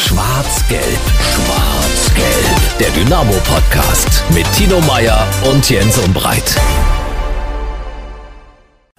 [0.00, 2.78] Schwarz-Gelb, Schwarz-Gelb.
[2.80, 6.56] Der Dynamo-Podcast mit Tino Meyer und Jens Umbreit.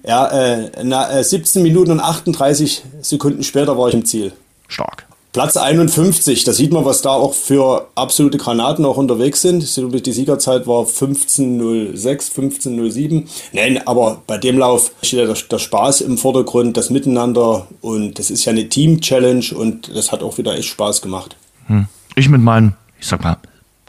[0.06, 4.32] Ja, äh, na, äh, 17 Minuten und 38 Sekunden später war ich im Ziel.
[4.68, 5.06] Stark.
[5.32, 9.62] Platz 51, da sieht man, was da auch für absolute Granaten auch unterwegs sind.
[9.76, 13.26] Die Siegerzeit war 15.06, 15.07.
[13.52, 18.18] Nein, aber bei dem Lauf steht ja der, der, Spaß im Vordergrund, das Miteinander und
[18.18, 21.34] das ist ja eine Team-Challenge und das hat auch wieder echt Spaß gemacht.
[21.66, 21.86] Hm.
[22.14, 23.38] Ich mit meinen, ich sag mal,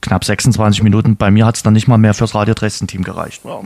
[0.04, 1.16] knapp 26 Minuten.
[1.16, 3.42] Bei mir hat es dann nicht mal mehr fürs Radio Dresden-Team gereicht.
[3.46, 3.62] Ja.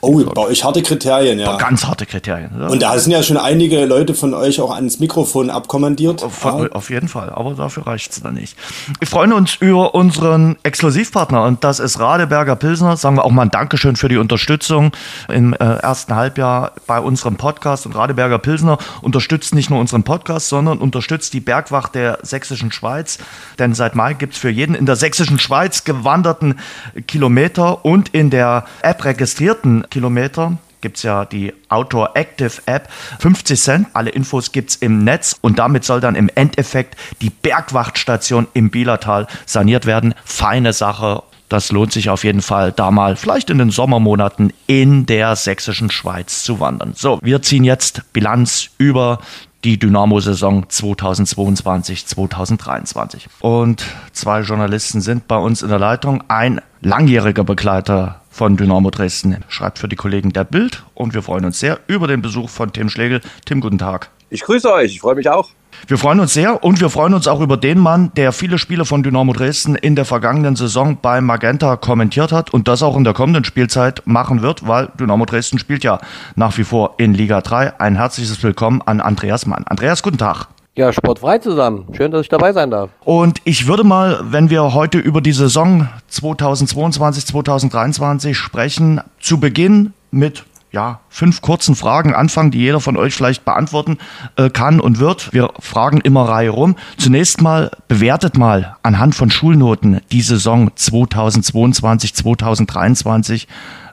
[0.00, 1.56] Oh, bei euch harte Kriterien, ja.
[1.56, 2.50] Ganz harte Kriterien.
[2.58, 2.66] Ja.
[2.66, 6.22] Und da sind ja schon einige Leute von euch auch ans Mikrofon abkommandiert.
[6.22, 8.56] Auf, auf jeden Fall, aber dafür reicht es dann nicht.
[8.98, 12.96] Wir freuen uns über unseren Exklusivpartner und das ist Radeberger Pilsner.
[12.96, 14.92] Sagen wir auch mal ein Dankeschön für die Unterstützung
[15.28, 17.86] im äh, ersten Halbjahr bei unserem Podcast.
[17.86, 23.18] Und Radeberger Pilsner unterstützt nicht nur unseren Podcast, sondern unterstützt die Bergwacht der Sächsischen Schweiz.
[23.58, 26.58] Denn seit Mai gibt es für jeden in der Sächsischen Schweiz bereits gewanderten
[27.06, 32.88] Kilometer und in der App registrierten Kilometer gibt es ja die Outdoor Active App.
[33.18, 37.30] 50 Cent, alle Infos gibt es im Netz und damit soll dann im Endeffekt die
[37.30, 40.14] Bergwachtstation im Bielertal saniert werden.
[40.24, 41.22] Feine Sache.
[41.48, 45.90] Das lohnt sich auf jeden Fall, da mal vielleicht in den Sommermonaten in der sächsischen
[45.90, 46.92] Schweiz zu wandern.
[46.96, 49.20] So, wir ziehen jetzt Bilanz über
[49.66, 53.22] die Dynamo-Saison 2022-2023.
[53.40, 56.22] Und zwei Journalisten sind bei uns in der Leitung.
[56.28, 61.46] Ein langjähriger Begleiter von Dynamo Dresden schreibt für die Kollegen der Bild und wir freuen
[61.46, 63.20] uns sehr über den Besuch von Tim Schlegel.
[63.44, 64.10] Tim, guten Tag.
[64.30, 65.48] Ich grüße euch, ich freue mich auch.
[65.86, 68.84] Wir freuen uns sehr und wir freuen uns auch über den Mann, der viele Spiele
[68.84, 73.04] von Dynamo Dresden in der vergangenen Saison bei Magenta kommentiert hat und das auch in
[73.04, 76.00] der kommenden Spielzeit machen wird, weil Dynamo Dresden spielt ja
[76.34, 77.78] nach wie vor in Liga 3.
[77.78, 79.64] Ein herzliches Willkommen an Andreas Mann.
[79.68, 80.48] Andreas, guten Tag.
[80.74, 81.86] Ja, sportfrei zusammen.
[81.92, 82.90] Schön, dass ich dabei sein darf.
[83.04, 89.94] Und ich würde mal, wenn wir heute über die Saison 2022, 2023 sprechen, zu Beginn
[90.10, 90.44] mit
[90.76, 93.96] ja, fünf kurzen Fragen anfangen, die jeder von euch vielleicht beantworten
[94.36, 95.32] äh, kann und wird.
[95.32, 96.76] Wir fragen immer Reihe rum.
[96.98, 103.48] Zunächst mal bewertet mal anhand von Schulnoten die Saison 2022, 2023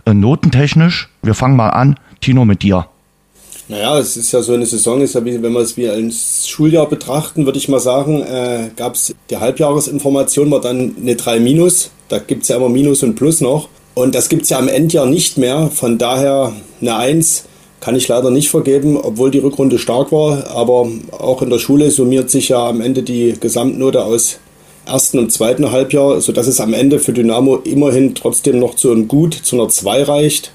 [0.06, 1.08] äh, notentechnisch.
[1.22, 1.98] Wir fangen mal an.
[2.20, 2.88] Tino mit dir.
[3.70, 6.12] Naja, es ist ja so eine Saison, ist ja wie, wenn wir es wie ein
[6.12, 11.40] Schuljahr betrachten, würde ich mal sagen, äh, gab es die Halbjahresinformation, war dann eine 3
[11.40, 11.92] Minus.
[12.10, 13.70] Da gibt es ja immer Minus und Plus noch.
[13.96, 15.70] Und das gibt es ja am Endjahr nicht mehr.
[15.74, 17.46] Von daher eine Eins
[17.80, 20.48] kann ich leider nicht vergeben, obwohl die Rückrunde stark war.
[20.52, 24.40] Aber auch in der Schule summiert sich ja am Ende die Gesamtnote aus
[24.86, 29.08] ersten und zweiten Halbjahr, sodass es am Ende für Dynamo immerhin trotzdem noch zu einem
[29.08, 30.52] Gut, zu einer 2 reicht.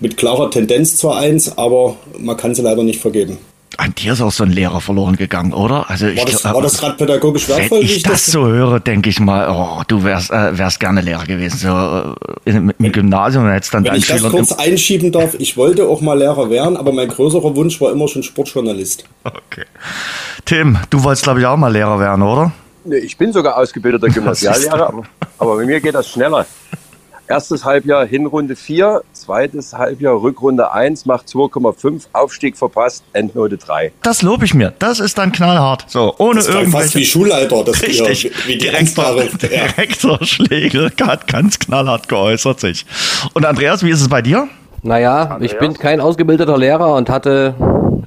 [0.00, 3.38] Mit klarer Tendenz zur 1, aber man kann sie leider nicht vergeben.
[3.78, 5.90] An dir ist auch so ein Lehrer verloren gegangen, oder?
[5.90, 7.80] Also ich, war das, war das gerade pädagogisch wertvoll?
[7.80, 11.00] Wenn ich das, das so höre, denke ich mal, oh, du wärst, äh, wärst gerne
[11.00, 11.58] Lehrer gewesen.
[11.58, 11.68] So,
[12.44, 15.84] äh, im, im Gymnasium und hättest dann Wenn ich das kurz einschieben darf, ich wollte
[15.86, 19.04] auch mal Lehrer werden, aber mein größerer Wunsch war immer schon Sportjournalist.
[19.24, 19.64] Okay.
[20.44, 22.52] Tim, du wolltest, glaube ich, auch mal Lehrer werden, oder?
[22.84, 25.02] Nee, ich bin sogar ausgebildeter Gymnasiallehrer, aber,
[25.38, 26.46] aber bei mir geht das schneller.
[27.28, 33.92] Erstes Halbjahr Hinrunde 4, zweites Halbjahr Rückrunde 1 macht 2,5, Aufstieg verpasst, Endnote 3.
[34.02, 34.72] Das lobe ich mir.
[34.78, 35.86] Das ist dann knallhart.
[35.88, 36.84] So, ohne das irgendwelche...
[36.84, 37.64] fast wie Schulleiter.
[37.64, 38.20] Das Richtig.
[38.20, 42.86] Hier, wie Direktor, Direktor Schlegel hat ganz knallhart geäußert sich.
[43.34, 44.46] Und Andreas, wie ist es bei dir?
[44.82, 45.52] Naja, Andreas?
[45.52, 47.54] ich bin kein ausgebildeter Lehrer und hatte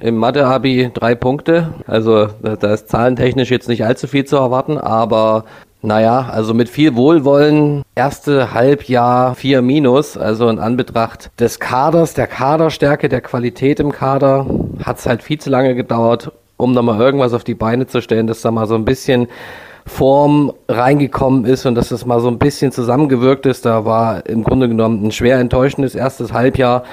[0.00, 1.74] im Mathe-Abi drei Punkte.
[1.86, 5.44] Also da ist zahlentechnisch jetzt nicht allzu viel zu erwarten, aber
[5.82, 12.26] naja, also mit viel Wohlwollen, erste Halbjahr vier Minus, also in Anbetracht des Kaders, der
[12.26, 14.46] Kaderstärke, der Qualität im Kader,
[14.84, 18.02] hat es halt viel zu lange gedauert, um da mal irgendwas auf die Beine zu
[18.02, 19.28] stellen, dass da mal so ein bisschen
[19.86, 23.64] Form reingekommen ist und dass das mal so ein bisschen zusammengewirkt ist.
[23.64, 26.84] Da war im Grunde genommen ein schwer enttäuschendes erstes Halbjahr.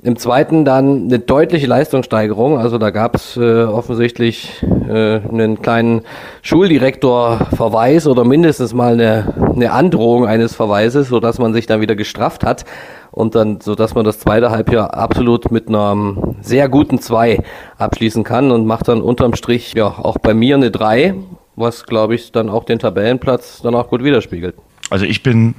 [0.00, 2.56] Im zweiten dann eine deutliche Leistungssteigerung.
[2.56, 6.02] Also da gab es äh, offensichtlich äh, einen kleinen
[6.42, 12.44] Schuldirektorverweis oder mindestens mal eine, eine Androhung eines Verweises, sodass man sich dann wieder gestrafft
[12.44, 12.64] hat
[13.10, 15.96] und dann, so dass man das zweite Halbjahr absolut mit einer
[16.42, 17.42] sehr guten zwei
[17.76, 21.14] abschließen kann und macht dann unterm Strich ja auch bei mir eine drei,
[21.56, 24.54] was glaube ich dann auch den Tabellenplatz dann auch gut widerspiegelt.
[24.90, 25.56] Also ich bin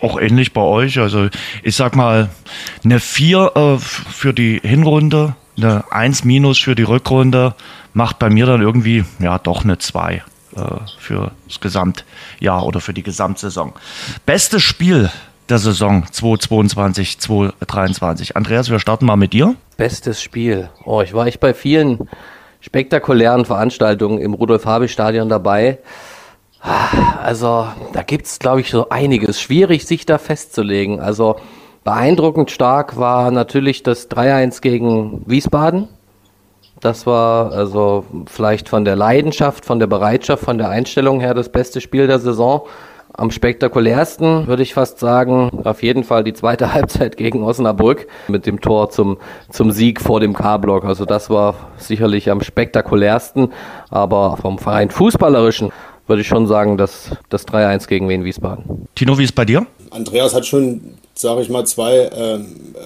[0.00, 0.98] Auch ähnlich bei euch.
[0.98, 1.28] Also
[1.62, 2.30] ich sag mal,
[2.84, 7.54] eine 4 äh, für die Hinrunde, eine 1 minus für die Rückrunde
[7.92, 10.22] macht bei mir dann irgendwie, ja, doch eine 2 äh,
[10.98, 13.72] für das Gesamtjahr oder für die Gesamtsaison.
[14.26, 15.10] Bestes Spiel
[15.48, 18.36] der Saison 2022, 2023.
[18.36, 19.56] Andreas, wir starten mal mit dir.
[19.76, 20.70] Bestes Spiel.
[20.84, 22.08] Oh, ich war echt bei vielen
[22.60, 25.78] spektakulären Veranstaltungen im Rudolf-Habich-Stadion dabei.
[26.62, 29.40] Also, da gibt es, glaube ich, so einiges.
[29.40, 31.00] Schwierig, sich da festzulegen.
[31.00, 31.36] Also,
[31.84, 35.88] beeindruckend stark war natürlich das 3-1 gegen Wiesbaden.
[36.80, 41.50] Das war also vielleicht von der Leidenschaft, von der Bereitschaft, von der Einstellung her das
[41.50, 42.66] beste Spiel der Saison.
[43.12, 48.46] Am spektakulärsten würde ich fast sagen, auf jeden Fall die zweite Halbzeit gegen Osnabrück mit
[48.46, 49.18] dem Tor zum,
[49.50, 50.84] zum Sieg vor dem K-Block.
[50.84, 53.52] Also das war sicherlich am spektakulärsten,
[53.90, 55.72] aber vom Verein Fußballerischen
[56.10, 58.88] würde ich schon sagen, dass das 3-1 gegen Wien Wiesbaden.
[58.94, 59.66] Tino, wie ist bei dir?
[59.90, 62.40] Andreas hat schon, sage ich mal, zwei äh,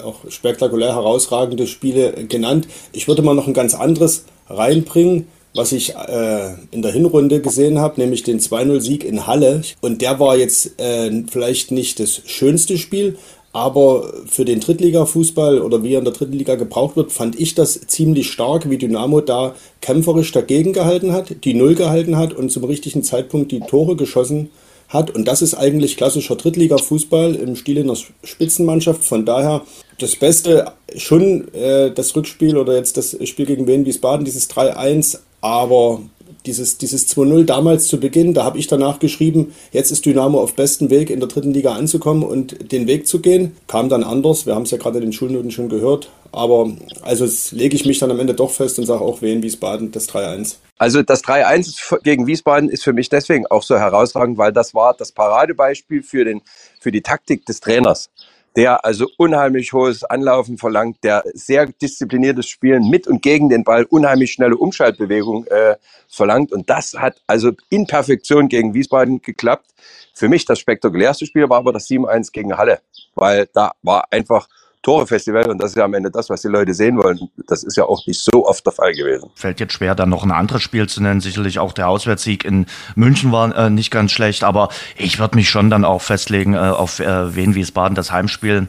[0.05, 2.67] auch spektakulär herausragende Spiele genannt.
[2.93, 7.79] Ich würde mal noch ein ganz anderes reinbringen was ich äh, in der Hinrunde gesehen
[7.79, 9.61] habe, nämlich den 2-0-Sieg in Halle.
[9.79, 13.17] Und der war jetzt äh, vielleicht nicht das schönste Spiel,
[13.55, 17.55] aber für den Drittliga-Fußball oder wie er in der dritten Liga gebraucht wird, fand ich
[17.55, 22.51] das ziemlich stark, wie Dynamo da kämpferisch dagegen gehalten hat, die Null gehalten hat und
[22.51, 24.49] zum richtigen Zeitpunkt die Tore geschossen
[24.89, 25.11] hat.
[25.11, 29.05] Und das ist eigentlich klassischer Drittliga-Fußball im Stil einer Spitzenmannschaft.
[29.05, 29.61] Von daher
[29.99, 35.19] das Beste schon äh, das Rückspiel oder jetzt das Spiel gegen Wien Wiesbaden, dieses 3-1
[35.39, 36.01] aber
[36.45, 40.55] dieses, dieses 2-0 damals zu Beginn, da habe ich danach geschrieben, jetzt ist Dynamo auf
[40.55, 43.55] bestem Weg, in der dritten Liga anzukommen und den Weg zu gehen.
[43.67, 46.09] Kam dann anders, wir haben es ja gerade in den Schulnoten schon gehört.
[46.31, 46.69] Aber
[47.01, 47.25] also
[47.55, 50.57] lege ich mich dann am Ende doch fest und sage auch Wien Wiesbaden das 3-1.
[50.77, 54.93] Also das 3-1 gegen Wiesbaden ist für mich deswegen auch so herausragend, weil das war
[54.93, 56.41] das Paradebeispiel für, den,
[56.79, 58.09] für die Taktik des Trainers
[58.55, 63.83] der also unheimlich hohes Anlaufen verlangt, der sehr diszipliniertes Spielen mit und gegen den Ball,
[63.83, 65.75] unheimlich schnelle Umschaltbewegung äh,
[66.07, 66.51] verlangt.
[66.51, 69.71] Und das hat also in Perfektion gegen Wiesbaden geklappt.
[70.13, 72.79] Für mich das spektakulärste Spiel war aber das 7-1 gegen Halle,
[73.15, 74.47] weil da war einfach
[74.85, 77.19] Torefestival und das ist ja am Ende das, was die Leute sehen wollen.
[77.47, 79.31] Das ist ja auch nicht so oft der Fall gewesen.
[79.33, 81.21] Fällt jetzt schwer, dann noch ein anderes Spiel zu nennen.
[81.21, 85.49] Sicherlich auch der Auswärtssieg in München war äh, nicht ganz schlecht, aber ich würde mich
[85.49, 88.67] schon dann auch festlegen äh, auf äh, Wien Wiesbaden, das Heimspiel.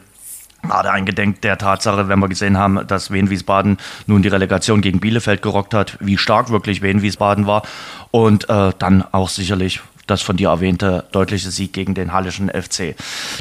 [0.63, 3.77] Gerade eingedenk der Tatsache, wenn wir gesehen haben, dass Wien Wiesbaden
[4.07, 7.61] nun die Relegation gegen Bielefeld gerockt hat, wie stark wirklich Wien Wiesbaden war.
[8.09, 12.95] Und äh, dann auch sicherlich das von dir erwähnte deutliche Sieg gegen den Hallischen FC.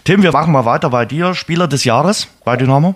[0.05, 1.35] Tim, wir machen mal weiter bei dir.
[1.35, 2.95] Spieler des Jahres bei Dynamo?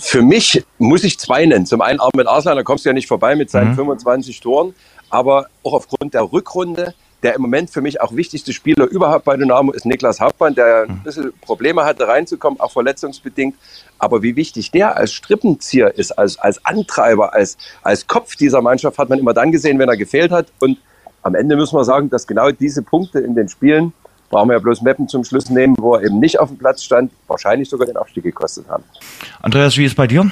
[0.00, 1.66] Für mich muss ich zwei nennen.
[1.66, 3.76] Zum einen Ahmed Arslan, da kommst du ja nicht vorbei mit seinen mhm.
[3.76, 4.74] 25 Toren,
[5.10, 9.36] aber auch aufgrund der Rückrunde der im Moment für mich auch wichtigste Spieler überhaupt bei
[9.36, 11.02] Dynamo ist Niklas Hauptmann, der ein mhm.
[11.02, 13.56] bisschen Probleme hatte reinzukommen, auch verletzungsbedingt.
[13.98, 18.98] Aber wie wichtig der als Strippenzieher ist, als, als Antreiber, als, als Kopf dieser Mannschaft,
[18.98, 20.48] hat man immer dann gesehen, wenn er gefehlt hat.
[20.58, 20.78] Und
[21.22, 23.92] am Ende müssen wir sagen, dass genau diese Punkte in den Spielen,
[24.30, 26.82] brauchen wir ja bloß Meppen zum Schluss nehmen, wo er eben nicht auf dem Platz
[26.82, 28.84] stand, wahrscheinlich sogar den Abstieg gekostet haben.
[29.40, 30.30] Andreas, wie ist bei dir?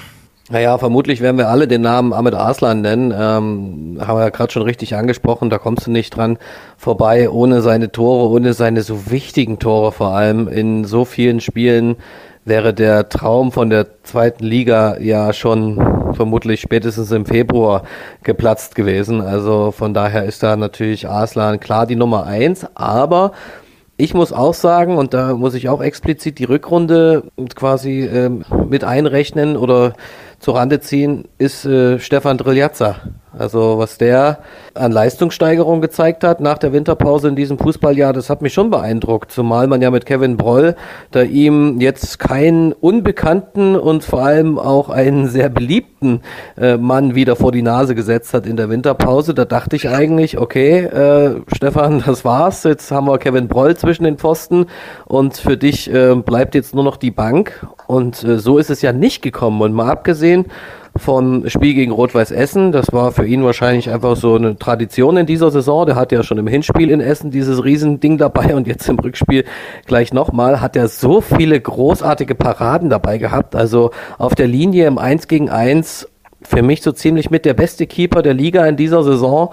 [0.49, 3.13] Naja, vermutlich werden wir alle den Namen Ahmed Arslan nennen.
[3.13, 6.39] Ähm, haben wir ja gerade schon richtig angesprochen, da kommst du nicht dran
[6.77, 11.97] vorbei, ohne seine Tore, ohne seine so wichtigen Tore vor allem in so vielen Spielen
[12.45, 15.79] wäre der Traum von der zweiten Liga ja schon
[16.21, 17.85] vermutlich spätestens im Februar
[18.25, 19.23] geplatzt gewesen.
[19.23, 23.33] Also von daher ist da natürlich Arslan klar die Nummer eins, aber
[23.97, 27.23] ich muss auch sagen, und da muss ich auch explizit die Rückrunde
[27.55, 29.95] quasi ähm, mit einrechnen oder
[30.41, 32.97] zur Rande ziehen, ist äh, Stefan Driljazza.
[33.39, 34.41] Also was der
[34.75, 39.31] an Leistungssteigerung gezeigt hat nach der Winterpause in diesem Fußballjahr, das hat mich schon beeindruckt.
[39.31, 40.75] Zumal man ja mit Kevin Broll
[41.13, 46.23] da ihm jetzt keinen unbekannten und vor allem auch einen sehr beliebten
[46.57, 49.33] äh, Mann wieder vor die Nase gesetzt hat in der Winterpause.
[49.33, 52.65] Da dachte ich eigentlich, okay, äh, Stefan, das war's.
[52.65, 54.67] Jetzt haben wir Kevin Broll zwischen den Pfosten
[55.07, 57.67] und für dich äh, bleibt jetzt nur noch die Bank.
[57.87, 59.61] Und äh, so ist es ja nicht gekommen.
[59.63, 60.47] Und mal abgesehen
[61.01, 62.73] vom Spiel gegen Rot-Weiß Essen.
[62.73, 65.87] Das war für ihn wahrscheinlich einfach so eine Tradition in dieser Saison.
[65.87, 69.45] Der hat ja schon im Hinspiel in Essen dieses Riesending dabei und jetzt im Rückspiel
[69.87, 70.61] gleich nochmal.
[70.61, 73.57] Hat er so viele großartige Paraden dabei gehabt.
[73.57, 76.07] Also auf der Linie im 1 gegen 1
[76.43, 79.53] für mich so ziemlich mit der beste Keeper der Liga in dieser Saison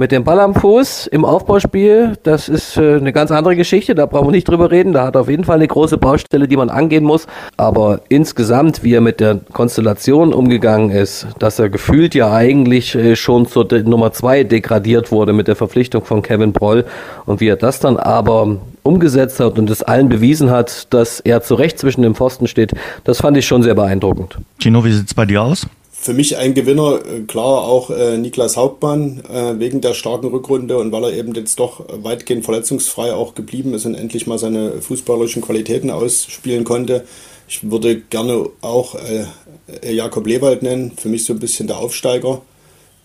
[0.00, 4.06] Mit dem Ball am Fuß im Aufbauspiel, das ist äh, eine ganz andere Geschichte, da
[4.06, 4.92] brauchen wir nicht drüber reden.
[4.92, 7.26] Da hat er auf jeden Fall eine große Baustelle, die man angehen muss.
[7.56, 13.16] Aber insgesamt, wie er mit der Konstellation umgegangen ist, dass er gefühlt ja eigentlich äh,
[13.16, 16.84] schon zur Nummer zwei degradiert wurde mit der Verpflichtung von Kevin Broll
[17.26, 21.42] und wie er das dann aber umgesetzt hat und es allen bewiesen hat, dass er
[21.42, 24.38] zu Recht zwischen dem Pfosten steht, das fand ich schon sehr beeindruckend.
[24.60, 25.66] Tino, wie sieht es bei dir aus?
[26.00, 30.78] Für mich ein Gewinner, äh, klar auch äh, Niklas Hauptmann, äh, wegen der starken Rückrunde
[30.78, 34.80] und weil er eben jetzt doch weitgehend verletzungsfrei auch geblieben ist und endlich mal seine
[34.80, 37.04] fußballerischen Qualitäten ausspielen konnte.
[37.48, 42.42] Ich würde gerne auch äh, Jakob Lewald nennen, für mich so ein bisschen der Aufsteiger,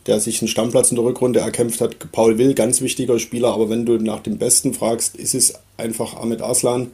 [0.05, 1.95] der sich einen Stammplatz in der Rückrunde erkämpft hat.
[2.11, 6.15] Paul Will, ganz wichtiger Spieler, aber wenn du nach dem Besten fragst, ist es einfach
[6.15, 6.91] Ahmed Arslan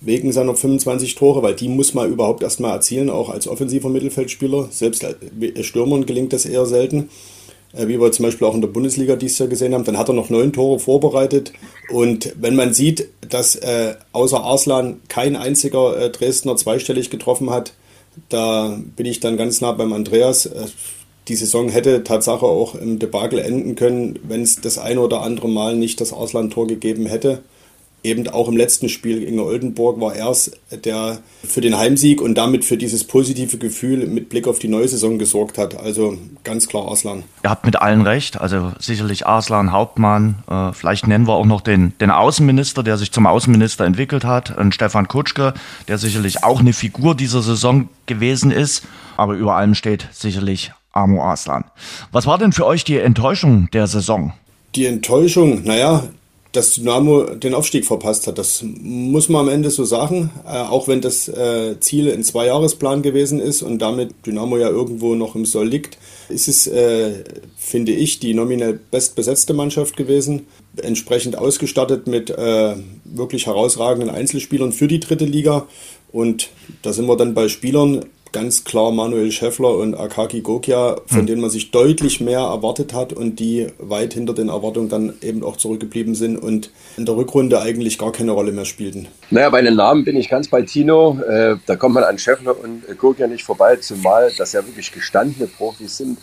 [0.00, 4.68] wegen seiner 25 Tore, weil die muss man überhaupt erstmal erzielen, auch als offensiver Mittelfeldspieler.
[4.70, 5.04] Selbst
[5.62, 7.10] Stürmern gelingt das eher selten,
[7.72, 9.84] äh, wie wir zum Beispiel auch in der Bundesliga dieses Jahr gesehen haben.
[9.84, 11.52] Dann hat er noch neun Tore vorbereitet.
[11.90, 17.72] Und wenn man sieht, dass äh, außer Arslan kein einziger äh, Dresdner zweistellig getroffen hat,
[18.28, 20.46] da bin ich dann ganz nah beim Andreas.
[20.46, 20.66] Äh,
[21.26, 25.48] die Saison hätte Tatsache auch im Debakel enden können, wenn es das ein oder andere
[25.48, 27.42] Mal nicht das Auslandtor gegeben hätte
[28.02, 30.52] eben auch im letzten Spiel gegen Oldenburg war er es,
[30.84, 34.88] der für den Heimsieg und damit für dieses positive Gefühl mit Blick auf die neue
[34.88, 35.76] Saison gesorgt hat.
[35.76, 37.24] Also ganz klar Arslan.
[37.42, 38.40] Ihr habt mit allen recht.
[38.40, 40.42] Also sicherlich Arslan, Hauptmann.
[40.48, 44.56] Äh, vielleicht nennen wir auch noch den, den Außenminister, der sich zum Außenminister entwickelt hat.
[44.56, 45.54] Ein Stefan Kutschke,
[45.88, 48.84] der sicherlich auch eine Figur dieser Saison gewesen ist.
[49.16, 51.64] Aber über allem steht sicherlich Amo Arslan.
[52.12, 54.32] Was war denn für euch die Enttäuschung der Saison?
[54.74, 56.04] Die Enttäuschung, naja,
[56.52, 58.38] dass Dynamo den Aufstieg verpasst hat.
[58.38, 63.02] Das muss man am Ende so sagen, äh, auch wenn das äh, Ziel ein Zweijahresplan
[63.02, 67.24] gewesen ist und damit Dynamo ja irgendwo noch im Soll liegt, ist es, äh,
[67.56, 74.88] finde ich, die nominell bestbesetzte Mannschaft gewesen, entsprechend ausgestattet mit äh, wirklich herausragenden Einzelspielern für
[74.88, 75.66] die dritte Liga.
[76.12, 76.48] Und
[76.80, 81.26] da sind wir dann bei Spielern, ganz klar Manuel Schäffler und Akaki Gokia, von hm.
[81.26, 85.42] denen man sich deutlich mehr erwartet hat und die weit hinter den Erwartungen dann eben
[85.42, 89.08] auch zurückgeblieben sind und in der Rückrunde eigentlich gar keine Rolle mehr spielten.
[89.30, 91.18] Naja, bei den Namen bin ich ganz bei Tino.
[91.28, 95.46] Äh, da kommt man an Schäffler und Gokia nicht vorbei, zumal das ja wirklich gestandene
[95.46, 96.18] Profis sind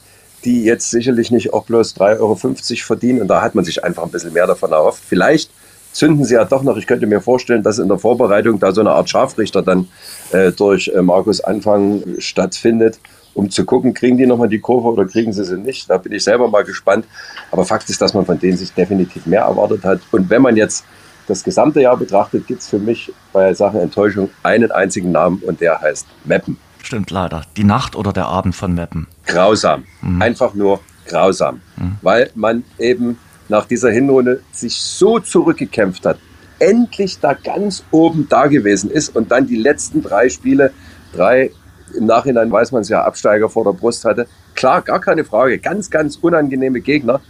[0.45, 4.03] die jetzt sicherlich nicht auch bloß 3,50 Euro verdienen und da hat man sich einfach
[4.03, 5.03] ein bisschen mehr davon erhofft.
[5.05, 5.49] Vielleicht
[5.95, 6.77] zünden sie ja doch noch.
[6.77, 9.87] Ich könnte mir vorstellen, dass in der Vorbereitung da so eine Art Scharfrichter dann
[10.31, 12.99] äh, durch äh, Markus Anfang stattfindet,
[13.33, 15.89] um zu gucken, kriegen die nochmal die Kurve oder kriegen sie sie nicht.
[15.89, 17.05] Da bin ich selber mal gespannt.
[17.49, 20.01] Aber Fakt ist, dass man von denen sich definitiv mehr erwartet hat.
[20.11, 20.83] Und wenn man jetzt
[21.27, 25.61] das gesamte Jahr betrachtet, gibt es für mich bei Sachen Enttäuschung einen einzigen Namen und
[25.61, 26.57] der heißt Meppen.
[26.83, 27.43] Stimmt leider.
[27.55, 29.07] Die Nacht oder der Abend von Meppen.
[29.25, 29.85] Grausam.
[30.01, 30.21] Mhm.
[30.21, 31.61] Einfach nur grausam.
[31.77, 31.95] Mhm.
[32.01, 33.17] Weil man eben
[33.49, 36.17] nach dieser Hinrunde sich so zurückgekämpft hat,
[36.59, 40.71] endlich da ganz oben da gewesen ist und dann die letzten drei Spiele,
[41.13, 41.51] drei
[41.95, 44.27] im Nachhinein weiß man es ja, Absteiger vor der Brust hatte.
[44.53, 47.21] Klar, gar keine Frage, ganz, ganz unangenehme Gegner.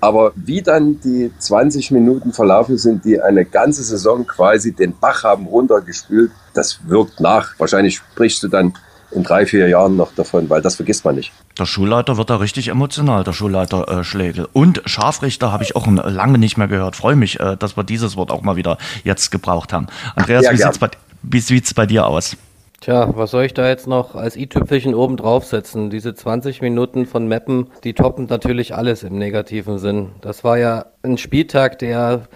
[0.00, 5.24] Aber wie dann die 20 Minuten verlaufen sind, die eine ganze Saison quasi den Bach
[5.24, 7.58] haben runtergespült, das wirkt nach.
[7.58, 8.74] Wahrscheinlich sprichst du dann
[9.10, 11.32] in drei, vier Jahren noch davon, weil das vergisst man nicht.
[11.58, 14.48] Der Schulleiter wird da richtig emotional, der Schulleiter äh, Schlegel.
[14.52, 16.96] Und Scharfrichter habe ich auch lange nicht mehr gehört.
[16.96, 19.86] Freue mich, äh, dass wir dieses Wort auch mal wieder jetzt gebraucht haben.
[20.14, 20.90] Andreas, ja, wie sieht es bei,
[21.22, 22.36] wie sieht's bei dir aus?
[22.80, 25.90] Tja, was soll ich da jetzt noch als i-Tüpfelchen oben draufsetzen?
[25.90, 30.10] Diese 20 Minuten von Meppen, die toppen natürlich alles im negativen Sinn.
[30.20, 32.28] Das war ja ein Spieltag, der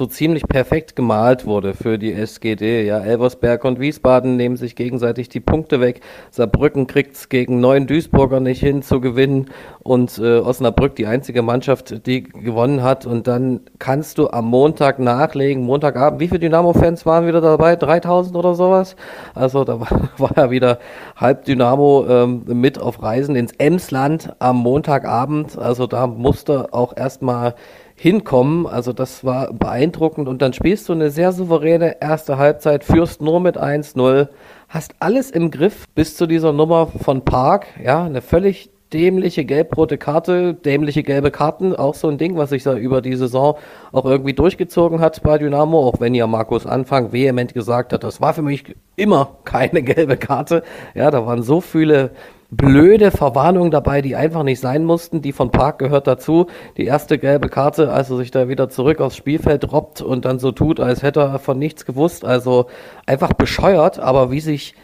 [0.00, 2.86] so ziemlich perfekt gemalt wurde für die SGD.
[2.86, 6.00] Ja, Elversberg und Wiesbaden nehmen sich gegenseitig die Punkte weg.
[6.30, 11.42] Saarbrücken kriegt es gegen neun Duisburger nicht hin zu gewinnen und äh, Osnabrück die einzige
[11.42, 13.04] Mannschaft, die gewonnen hat.
[13.04, 17.76] Und dann kannst du am Montag nachlegen, Montagabend, wie viele Dynamo-Fans waren wieder dabei?
[17.76, 18.96] 3000 oder sowas?
[19.34, 19.80] Also da
[20.16, 20.78] war, ja wieder
[21.14, 25.58] halb Dynamo ähm, mit auf Reisen ins Emsland am Montagabend.
[25.58, 27.54] Also da musste auch erstmal
[28.00, 28.66] hinkommen.
[28.66, 30.26] Also das war beeindruckend.
[30.26, 34.28] Und dann spielst du eine sehr souveräne erste Halbzeit, führst nur mit 1-0,
[34.70, 37.66] hast alles im Griff bis zu dieser Nummer von Park.
[37.84, 42.62] Ja, eine völlig dämliche gelb-rote Karte, dämliche gelbe Karten, auch so ein Ding, was sich
[42.62, 43.56] da über die Saison
[43.92, 48.22] auch irgendwie durchgezogen hat bei Dynamo, auch wenn ja Markus Anfang vehement gesagt hat, das
[48.22, 50.62] war für mich immer keine gelbe Karte.
[50.94, 52.12] Ja, da waren so viele
[52.50, 55.22] blöde Verwarnungen dabei, die einfach nicht sein mussten.
[55.22, 56.46] Die von Park gehört dazu.
[56.76, 60.38] Die erste gelbe Karte, als er sich da wieder zurück aufs Spielfeld robbt und dann
[60.38, 62.24] so tut, als hätte er von nichts gewusst.
[62.24, 62.66] Also
[63.06, 64.74] einfach bescheuert, aber wie sich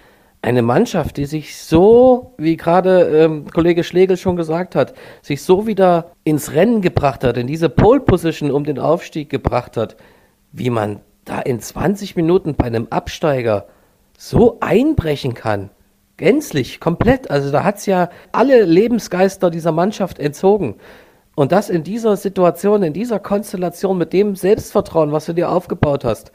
[0.42, 5.66] eine Mannschaft, die sich so, wie gerade ähm, Kollege Schlegel schon gesagt hat, sich so
[5.66, 9.96] wieder ins Rennen gebracht hat, in diese Pole Position um den Aufstieg gebracht hat,
[10.52, 13.66] wie man da in 20 Minuten bei einem Absteiger
[14.16, 15.70] so einbrechen kann.
[16.16, 17.30] Gänzlich, komplett.
[17.30, 20.76] Also da hat es ja alle Lebensgeister dieser Mannschaft entzogen.
[21.34, 26.04] Und das in dieser Situation, in dieser Konstellation, mit dem Selbstvertrauen, was du dir aufgebaut
[26.04, 26.32] hast,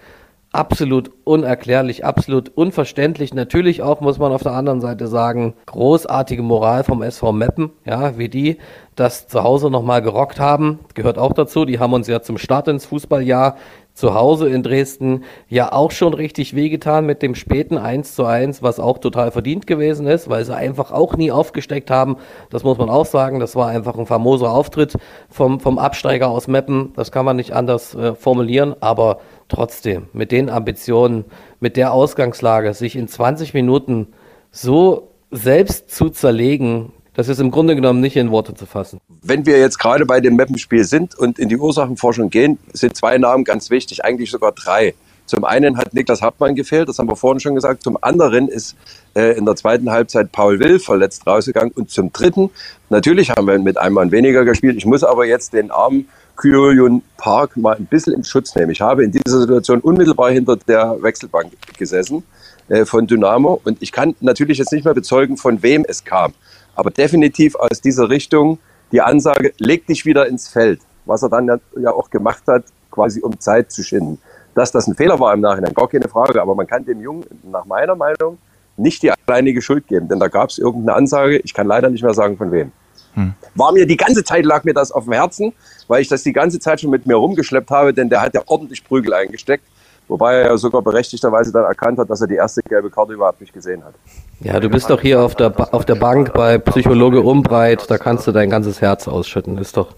[0.51, 3.33] absolut unerklärlich, absolut unverständlich.
[3.33, 8.17] Natürlich auch, muss man auf der anderen Seite sagen, großartige Moral vom SV Meppen, ja,
[8.17, 8.57] wie die
[8.95, 11.65] das zu Hause nochmal gerockt haben, gehört auch dazu.
[11.65, 13.55] Die haben uns ja zum Start ins Fußballjahr
[13.93, 18.63] zu Hause in Dresden ja auch schon richtig wehgetan mit dem späten 1 zu 1,
[18.63, 22.17] was auch total verdient gewesen ist, weil sie einfach auch nie aufgesteckt haben.
[22.50, 23.39] Das muss man auch sagen.
[23.39, 24.98] Das war einfach ein famoser Auftritt
[25.29, 26.93] vom, vom Absteiger aus Meppen.
[26.95, 29.19] Das kann man nicht anders äh, formulieren, aber
[29.50, 31.25] trotzdem mit den Ambitionen,
[31.60, 34.07] mit der Ausgangslage, sich in 20 Minuten
[34.51, 39.01] so selbst zu zerlegen, das ist im Grunde genommen nicht in Worte zu fassen.
[39.21, 43.17] Wenn wir jetzt gerade bei dem Mappenspiel sind und in die Ursachenforschung gehen, sind zwei
[43.17, 44.93] Namen ganz wichtig, eigentlich sogar drei.
[45.25, 47.83] Zum einen hat Niklas Hartmann gefehlt, das haben wir vorhin schon gesagt.
[47.83, 48.75] Zum anderen ist
[49.15, 51.71] äh, in der zweiten Halbzeit Paul Will verletzt rausgegangen.
[51.71, 52.49] Und zum dritten,
[52.89, 54.75] natürlich haben wir mit einem Mann weniger gespielt.
[54.77, 58.71] Ich muss aber jetzt den armen Kyojun Park mal ein bisschen in Schutz nehmen.
[58.71, 62.23] Ich habe in dieser Situation unmittelbar hinter der Wechselbank gesessen
[62.67, 66.33] äh, von Dynamo und ich kann natürlich jetzt nicht mehr bezeugen, von wem es kam
[66.75, 68.59] aber definitiv aus dieser Richtung
[68.91, 73.21] die Ansage, leg dich wieder ins Feld, was er dann ja, auch gemacht hat, quasi
[73.21, 74.19] um Zeit zu schinden.
[74.53, 77.25] Dass das ein Fehler war im Nachhinein, gar keine Frage, aber man kann dem Jungen
[77.49, 78.37] nach meiner Meinung
[78.77, 82.03] nicht die alleinige Schuld geben, denn da gab es irgendeine Ansage, ich kann leider nicht
[82.03, 82.71] mehr sagen von wem.
[83.13, 83.33] Hm.
[83.55, 85.53] War mir die ganze Zeit, lag mir das auf dem Herzen,
[85.87, 88.41] weil ich das die ganze Zeit schon mit mir rumgeschleppt habe, denn der hat ja
[88.45, 89.65] ordentlich Prügel eingesteckt.
[90.11, 93.39] Wobei er ja sogar berechtigterweise dann erkannt hat, dass er die erste gelbe Karte überhaupt
[93.39, 93.93] nicht gesehen hat.
[94.41, 98.27] Ja, du bist doch hier auf der, auf der Bank bei Psychologe Umbreit, da kannst
[98.27, 99.57] du dein ganzes Herz ausschütten.
[99.57, 99.95] Ist doch,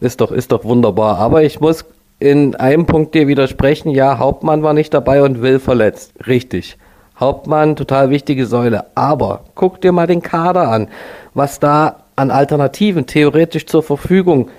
[0.00, 1.16] ist doch, ist doch wunderbar.
[1.16, 1.86] Aber ich muss
[2.18, 3.88] in einem Punkt dir widersprechen.
[3.88, 6.12] Ja, Hauptmann war nicht dabei und Will verletzt.
[6.26, 6.76] Richtig.
[7.18, 8.84] Hauptmann, total wichtige Säule.
[8.94, 10.88] Aber guck dir mal den Kader an,
[11.32, 14.50] was da an Alternativen theoretisch zur Verfügung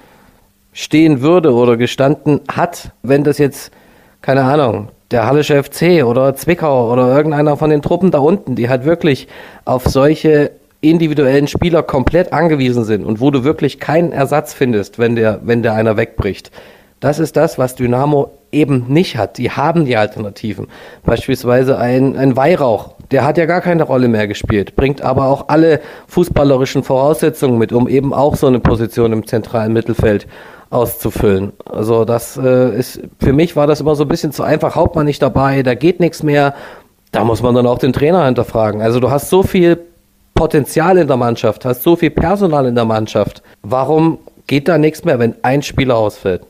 [0.73, 3.71] stehen würde oder gestanden hat, wenn das jetzt,
[4.25, 8.69] keine Ahnung, der Hallische FC oder Zwickau oder irgendeiner von den Truppen da unten, die
[8.69, 9.27] halt wirklich
[9.65, 10.49] auf solche
[10.81, 15.61] individuellen Spieler komplett angewiesen sind und wo du wirklich keinen Ersatz findest, wenn der, wenn
[15.61, 16.49] der einer wegbricht.
[17.01, 19.37] Das ist das, was Dynamo eben nicht hat.
[19.37, 20.69] Die haben die Alternativen.
[21.03, 25.49] Beispielsweise ein, ein Weihrauch, der hat ja gar keine Rolle mehr gespielt, bringt aber auch
[25.49, 30.25] alle fußballerischen Voraussetzungen mit, um eben auch so eine Position im zentralen Mittelfeld
[30.75, 31.53] auszufüllen.
[31.65, 35.05] Also das äh, ist, für mich war das immer so ein bisschen zu einfach, Hauptmann
[35.05, 36.53] nicht dabei, da geht nichts mehr.
[37.11, 38.81] Da muss man dann auch den Trainer hinterfragen.
[38.81, 39.79] Also du hast so viel
[40.33, 43.41] Potenzial in der Mannschaft, hast so viel Personal in der Mannschaft.
[43.61, 46.41] Warum geht da nichts mehr, wenn ein Spieler ausfällt?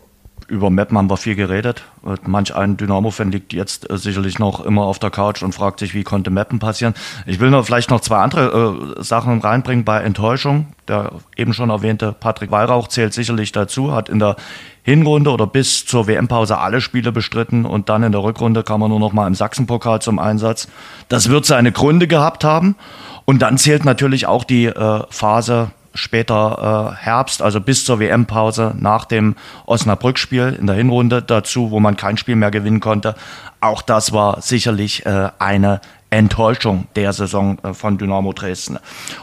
[0.48, 1.84] Über Mappen haben wir viel geredet.
[2.24, 5.94] Manch ein Dynamo-Fan liegt jetzt äh, sicherlich noch immer auf der Couch und fragt sich,
[5.94, 6.94] wie konnte Mappen passieren.
[7.26, 10.68] Ich will noch vielleicht noch zwei andere äh, Sachen reinbringen bei Enttäuschung.
[10.88, 14.36] Der eben schon erwähnte Patrick Weihrauch zählt sicherlich dazu, hat in der
[14.84, 18.90] Hinrunde oder bis zur WM-Pause alle Spiele bestritten und dann in der Rückrunde kam er
[18.90, 20.68] nur noch mal im Sachsenpokal zum Einsatz.
[21.10, 22.76] Das wird seine Gründe gehabt haben.
[23.26, 28.76] Und dann zählt natürlich auch die äh, Phase später äh, Herbst, also bis zur WM-Pause
[28.78, 33.16] nach dem Osnabrück-Spiel in der Hinrunde dazu, wo man kein Spiel mehr gewinnen konnte.
[33.62, 38.78] Auch das war sicherlich äh, eine Enttäuschung der Saison äh, von Dynamo Dresden.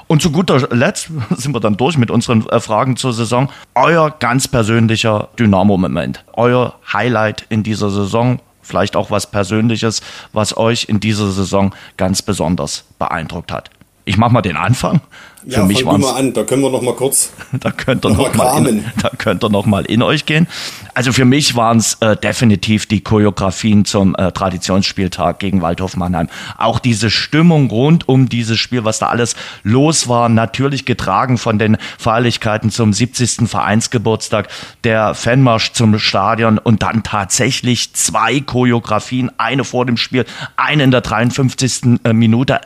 [0.08, 3.50] Und zu guter Letzt sind wir dann durch mit unseren äh, Fragen zur Saison.
[3.74, 10.86] Euer ganz persönlicher Dynamo-Moment, euer Highlight in dieser Saison, vielleicht auch was Persönliches, was euch
[10.88, 13.70] in dieser Saison ganz besonders beeindruckt hat.
[14.04, 15.00] Ich mache mal den Anfang.
[15.44, 17.32] Für ja, mich mal an, da können wir noch mal kurz.
[17.52, 20.46] da könnt ihr noch, noch mal, in, da könnt ihr noch mal in euch gehen.
[20.94, 26.28] Also für mich waren es äh, definitiv die Choreografien zum äh, Traditionsspieltag gegen Waldhof Mannheim.
[26.58, 31.58] Auch diese Stimmung rund um dieses Spiel, was da alles los war, natürlich getragen von
[31.58, 33.48] den Feierlichkeiten zum 70.
[33.48, 34.48] Vereinsgeburtstag,
[34.84, 40.26] der Fanmarsch zum Stadion und dann tatsächlich zwei Choreografien, eine vor dem Spiel,
[40.56, 42.00] eine in der 53.
[42.04, 42.60] Äh, Minute,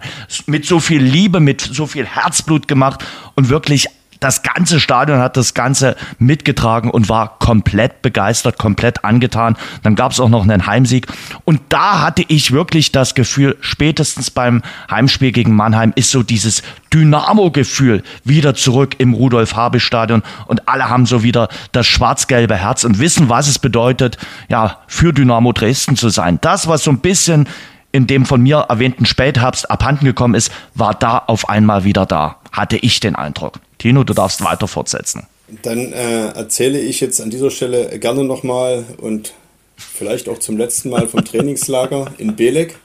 [0.46, 3.88] mit so viel Liebe, mit so viel Herzblut gemacht und wirklich
[4.20, 9.56] das ganze Stadion hat das Ganze mitgetragen und war komplett begeistert, komplett angetan.
[9.82, 11.06] Dann gab es auch noch einen Heimsieg.
[11.44, 16.62] Und da hatte ich wirklich das Gefühl, spätestens beim Heimspiel gegen Mannheim ist so dieses
[16.92, 20.22] Dynamo-Gefühl wieder zurück im Rudolf-Habich-Stadion.
[20.46, 25.12] Und alle haben so wieder das schwarz-gelbe Herz und wissen, was es bedeutet, ja, für
[25.12, 26.38] Dynamo Dresden zu sein.
[26.40, 27.48] Das, was so ein bisschen
[27.96, 32.36] in dem von mir erwähnten Spätherbst abhanden gekommen ist, war da auf einmal wieder da,
[32.56, 33.60] hatte ich den Eindruck.
[33.78, 35.26] Tino, du darfst weiter fortsetzen.
[35.62, 39.34] Dann äh, erzähle ich jetzt an dieser Stelle gerne nochmal und
[39.76, 42.78] vielleicht auch zum letzten Mal vom Trainingslager in Belek.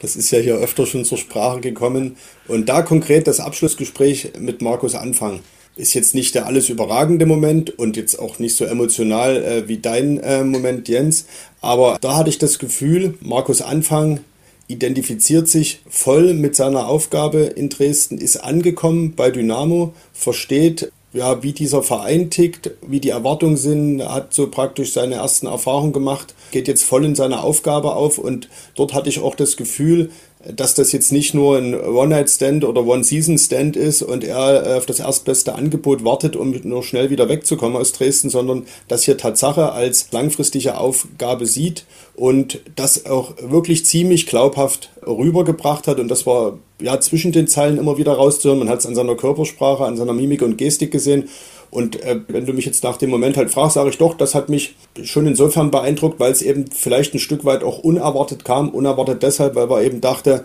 [0.00, 2.16] Das ist ja hier öfter schon zur Sprache gekommen.
[2.48, 5.40] Und da konkret das Abschlussgespräch mit Markus Anfang.
[5.76, 9.78] Ist jetzt nicht der alles überragende Moment und jetzt auch nicht so emotional äh, wie
[9.78, 11.26] dein äh, Moment, Jens.
[11.60, 14.20] Aber da hatte ich das Gefühl, Markus Anfang
[14.68, 21.52] identifiziert sich voll mit seiner Aufgabe in Dresden, ist angekommen bei Dynamo, versteht, ja, wie
[21.52, 26.68] dieser Verein tickt, wie die Erwartungen sind, hat so praktisch seine ersten Erfahrungen gemacht, geht
[26.68, 30.10] jetzt voll in seine Aufgabe auf und dort hatte ich auch das Gefühl,
[30.54, 35.00] dass das jetzt nicht nur ein One-Night-Stand oder One-Season-Stand ist und er äh, auf das
[35.00, 40.12] erstbeste Angebot wartet, um nur schnell wieder wegzukommen aus Dresden, sondern das hier Tatsache als
[40.12, 46.00] langfristige Aufgabe sieht und das auch wirklich ziemlich glaubhaft rübergebracht hat.
[46.00, 48.58] Und das war ja zwischen den Zeilen immer wieder rauszuhören.
[48.58, 51.28] Man hat es an seiner Körpersprache, an seiner Mimik und Gestik gesehen.
[51.70, 54.34] Und äh, wenn du mich jetzt nach dem Moment halt fragst, sage ich doch, das
[54.34, 58.70] hat mich schon insofern beeindruckt, weil es eben vielleicht ein Stück weit auch unerwartet kam.
[58.70, 60.44] Unerwartet deshalb, weil man eben dachte,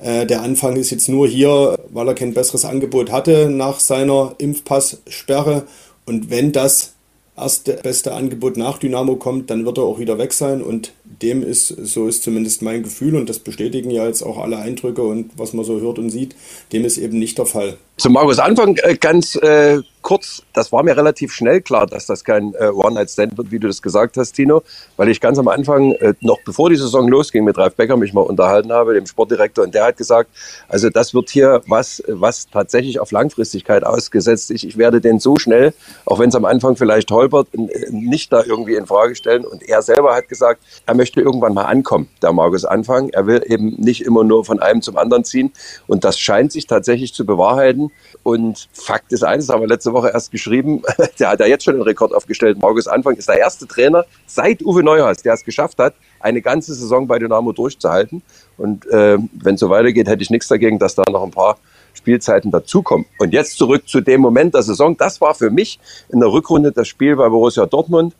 [0.00, 4.34] äh, der Anfang ist jetzt nur hier, weil er kein besseres Angebot hatte nach seiner
[4.38, 5.64] Impfpasssperre.
[6.06, 6.94] Und wenn das
[7.36, 11.42] erste beste Angebot nach Dynamo kommt, dann wird er auch wieder weg sein und dem
[11.42, 15.30] ist, so ist zumindest mein Gefühl und das bestätigen ja jetzt auch alle Eindrücke und
[15.36, 16.34] was man so hört und sieht,
[16.72, 17.76] dem ist eben nicht der Fall.
[17.96, 22.24] Zu Markus Anfang äh, ganz äh, kurz, das war mir relativ schnell klar, dass das
[22.24, 24.62] kein äh, One-Night-Stand wird, wie du das gesagt hast, Tino,
[24.96, 28.12] weil ich ganz am Anfang, äh, noch bevor die Saison losging, mit Ralf Becker mich
[28.12, 30.30] mal unterhalten habe, dem Sportdirektor, und der hat gesagt,
[30.68, 34.64] also das wird hier was, was tatsächlich auf Langfristigkeit ausgesetzt ist.
[34.64, 35.72] Ich werde den so schnell,
[36.04, 37.48] auch wenn es am Anfang vielleicht holpert,
[37.90, 39.44] nicht da irgendwie in Frage stellen.
[39.44, 43.08] Und er selber hat gesagt, er möchte irgendwann mal ankommen, der Markus Anfang.
[43.10, 45.52] Er will eben nicht immer nur von einem zum anderen ziehen.
[45.86, 47.90] Und das scheint sich tatsächlich zu bewahrheiten.
[48.22, 50.82] Und Fakt ist eines, haben wir letzte Woche erst geschrieben,
[51.18, 52.58] der hat ja jetzt schon einen Rekord aufgestellt.
[52.58, 56.74] Markus Anfang ist der erste Trainer seit Uwe Neuhaus, der es geschafft hat, eine ganze
[56.74, 58.22] Saison bei Dynamo durchzuhalten.
[58.56, 61.58] Und äh, wenn es so weitergeht, hätte ich nichts dagegen, dass da noch ein paar
[61.94, 63.06] Spielzeiten dazukommen.
[63.18, 64.96] Und jetzt zurück zu dem Moment der Saison.
[64.96, 65.78] Das war für mich
[66.08, 68.14] in der Rückrunde das Spiel bei Borussia Dortmund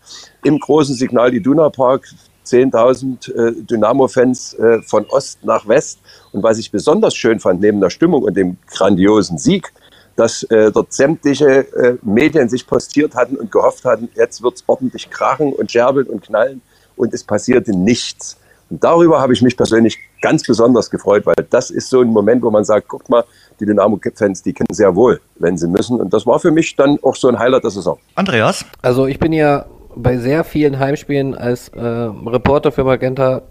[0.45, 2.07] im großen Signal Iduna Park.
[2.45, 6.01] 10.000 äh, Dynamo-Fans äh, von Ost nach West.
[6.33, 9.73] Und was ich besonders schön fand, neben der Stimmung und dem grandiosen Sieg,
[10.17, 14.65] dass äh, dort sämtliche äh, Medien sich postiert hatten und gehofft hatten, jetzt wird es
[14.67, 16.61] ordentlich krachen und scherbeln und knallen
[16.97, 18.37] und es passierte nichts.
[18.71, 22.43] Und darüber habe ich mich persönlich ganz besonders gefreut, weil das ist so ein Moment,
[22.43, 23.25] wo man sagt, guckt mal,
[23.61, 26.01] die Dynamo-Fans, die kennen sehr wohl, wenn sie müssen.
[26.01, 27.99] Und das war für mich dann auch so ein Highlight der Saison.
[28.15, 28.65] Andreas?
[28.81, 33.43] Also ich bin ja bei sehr vielen Heimspielen als äh, Reporter für Magenta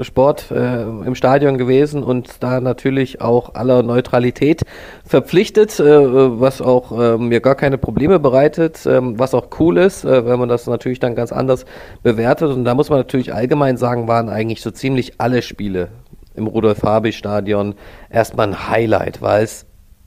[0.00, 4.62] Sport äh, im Stadion gewesen und da natürlich auch aller Neutralität
[5.04, 5.84] verpflichtet, äh,
[6.40, 10.38] was auch äh, mir gar keine Probleme bereitet, äh, was auch cool ist, äh, wenn
[10.38, 11.64] man das natürlich dann ganz anders
[12.02, 12.50] bewertet.
[12.50, 15.88] Und da muss man natürlich allgemein sagen, waren eigentlich so ziemlich alle Spiele
[16.34, 17.74] im Rudolf-Habich-Stadion
[18.10, 19.65] erstmal ein Highlight, weil es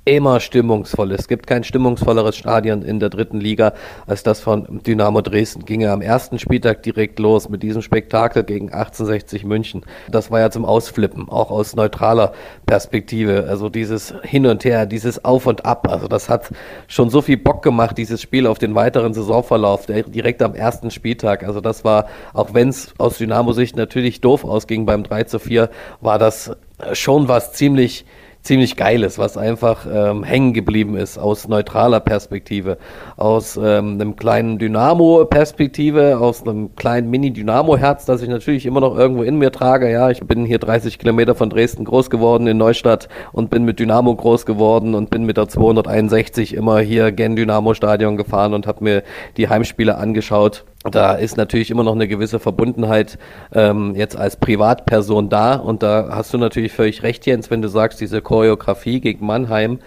[0.10, 1.12] immer stimmungsvoll.
[1.12, 3.74] Es gibt kein stimmungsvolleres Stadion in der dritten Liga
[4.08, 5.66] als das von Dynamo Dresden.
[5.66, 9.86] Ginge am ersten Spieltag direkt los mit diesem Spektakel gegen 1860 München.
[10.10, 12.34] Das war ja zum Ausflippen, auch aus neutraler
[12.66, 13.46] Perspektive.
[13.48, 15.88] Also dieses Hin und Her, dieses Auf und Ab.
[15.88, 16.50] Also das hat
[16.88, 21.44] schon so viel Bock gemacht, dieses Spiel auf den weiteren Saisonverlauf, direkt am ersten Spieltag.
[21.44, 25.70] Also das war, auch wenn es aus Dynamo-Sicht natürlich doof ausging beim 3 zu 4,
[26.02, 26.52] war das
[26.94, 28.06] schon was ziemlich
[28.42, 32.78] ziemlich Geiles, was einfach ähm, hängen geblieben ist aus neutraler Perspektive,
[33.18, 39.24] aus ähm, einem kleinen Dynamo-Perspektive, aus einem kleinen Mini-Dynamo-Herz, das ich natürlich immer noch irgendwo
[39.24, 39.92] in mir trage.
[39.92, 43.80] Ja, ich bin hier 30 Kilometer von Dresden groß geworden in Neustadt und bin mit
[43.80, 48.84] Dynamo groß geworden und bin mit der 261 immer hier gen Dynamo-Stadion gefahren und habe
[48.84, 49.04] mir
[49.38, 53.18] die Heimspiele angeschaut da ist natürlich immer noch eine gewisse Verbundenheit
[53.54, 55.56] ähm, jetzt als Privatperson da.
[55.56, 59.80] Und da hast du natürlich völlig recht, Jens, wenn du sagst, diese Choreografie gegen Mannheim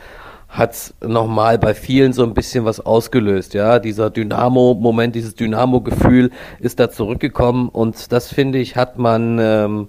[0.48, 6.78] hat nochmal bei vielen so ein bisschen was ausgelöst, ja, dieser Dynamo-Moment, dieses Dynamo-Gefühl ist
[6.78, 7.70] da zurückgekommen.
[7.70, 9.88] Und das finde ich hat man ähm,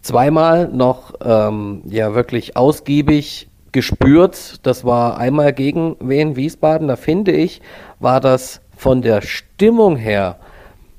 [0.00, 4.66] zweimal noch ähm, ja wirklich ausgiebig gespürt.
[4.66, 7.60] Das war einmal gegen Wien Wiesbaden, da finde ich,
[7.98, 10.36] war das von der Stimmung her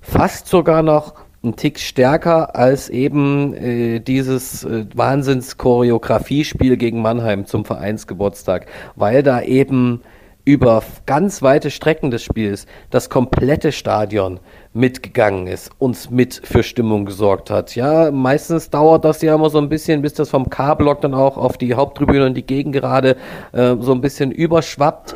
[0.02, 7.65] fast sogar noch ein Tick stärker als eben äh, dieses äh, Wahnsinns-Choreografiespiel gegen Mannheim zum
[7.65, 10.02] Vereinsgeburtstag, weil da eben
[10.46, 14.39] über ganz weite Strecken des Spiels das komplette Stadion
[14.74, 17.76] mitgegangen ist, uns mit für Stimmung gesorgt hat.
[17.76, 21.38] Ja, meistens dauert das ja immer so ein bisschen, bis das vom K-Block dann auch
[21.38, 23.17] auf die Haupttribüne und die Gegengerade
[23.52, 25.15] äh, so ein bisschen überschwappt.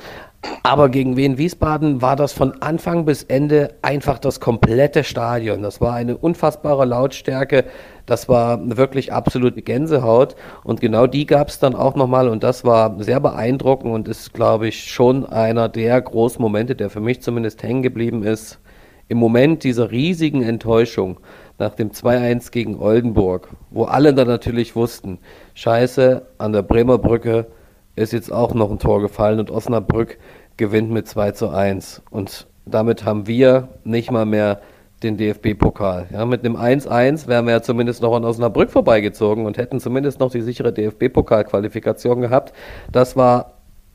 [0.63, 5.61] Aber gegen Wien Wiesbaden war das von Anfang bis Ende einfach das komplette Stadion.
[5.61, 7.65] Das war eine unfassbare Lautstärke.
[8.05, 10.35] Das war wirklich absolute Gänsehaut.
[10.63, 12.27] Und genau die gab es dann auch nochmal.
[12.27, 16.89] Und das war sehr beeindruckend und ist, glaube ich, schon einer der großen Momente, der
[16.89, 18.59] für mich zumindest hängen geblieben ist
[19.07, 21.19] im Moment dieser riesigen Enttäuschung
[21.57, 25.19] nach dem 2-1 gegen Oldenburg, wo alle dann natürlich wussten,
[25.53, 27.47] scheiße, an der Bremer Brücke
[27.95, 30.17] ist jetzt auch noch ein Tor gefallen und Osnabrück
[30.57, 32.01] gewinnt mit 2 zu 1.
[32.09, 34.61] Und damit haben wir nicht mal mehr
[35.03, 36.07] den DFB-Pokal.
[36.11, 40.19] Ja, mit einem 1-1 wären wir ja zumindest noch an Osnabrück vorbeigezogen und hätten zumindest
[40.19, 42.53] noch die sichere DFB-Pokal-Qualifikation gehabt.
[42.91, 43.53] Das war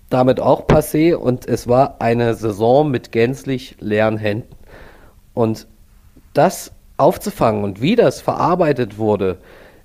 [0.08, 4.54] damit auch passé und es war eine Saison mit gänzlich leeren Händen.
[5.34, 5.66] Und
[6.34, 9.38] das aufzufangen und wie das verarbeitet wurde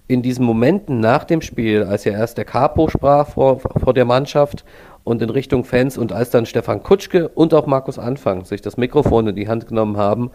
[0.08, 4.06] in diesen Momenten nach dem Spiel, als ja erst der Capo sprach vor, vor der
[4.06, 4.64] Mannschaft
[5.04, 8.78] und in Richtung Fans und als dann Stefan Kutschke und auch Markus Anfang sich das
[8.78, 10.32] Mikrofon in die Hand genommen haben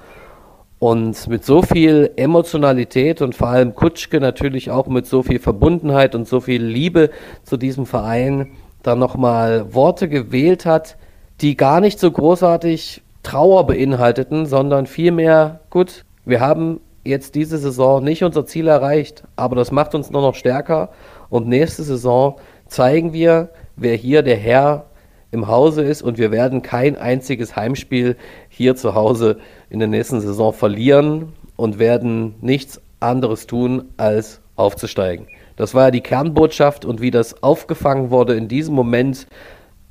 [0.80, 6.14] und mit so viel Emotionalität und vor allem Kutschke natürlich auch mit so viel Verbundenheit
[6.14, 7.10] und so viel Liebe
[7.44, 8.48] zu diesem Verein
[8.82, 10.96] dann nochmal Worte gewählt hat,
[11.42, 18.02] die gar nicht so großartig Trauer beinhalteten, sondern vielmehr, gut, wir haben jetzt diese Saison
[18.02, 20.90] nicht unser Ziel erreicht, aber das macht uns nur noch stärker
[21.28, 22.36] und nächste Saison
[22.66, 24.86] zeigen wir, wer hier der Herr
[25.30, 28.16] im Hause ist und wir werden kein einziges Heimspiel
[28.48, 35.26] hier zu Hause in der nächsten Saison verlieren und werden nichts anderes tun, als aufzusteigen.
[35.56, 39.26] Das war ja die Kernbotschaft und wie das aufgefangen wurde in diesem Moment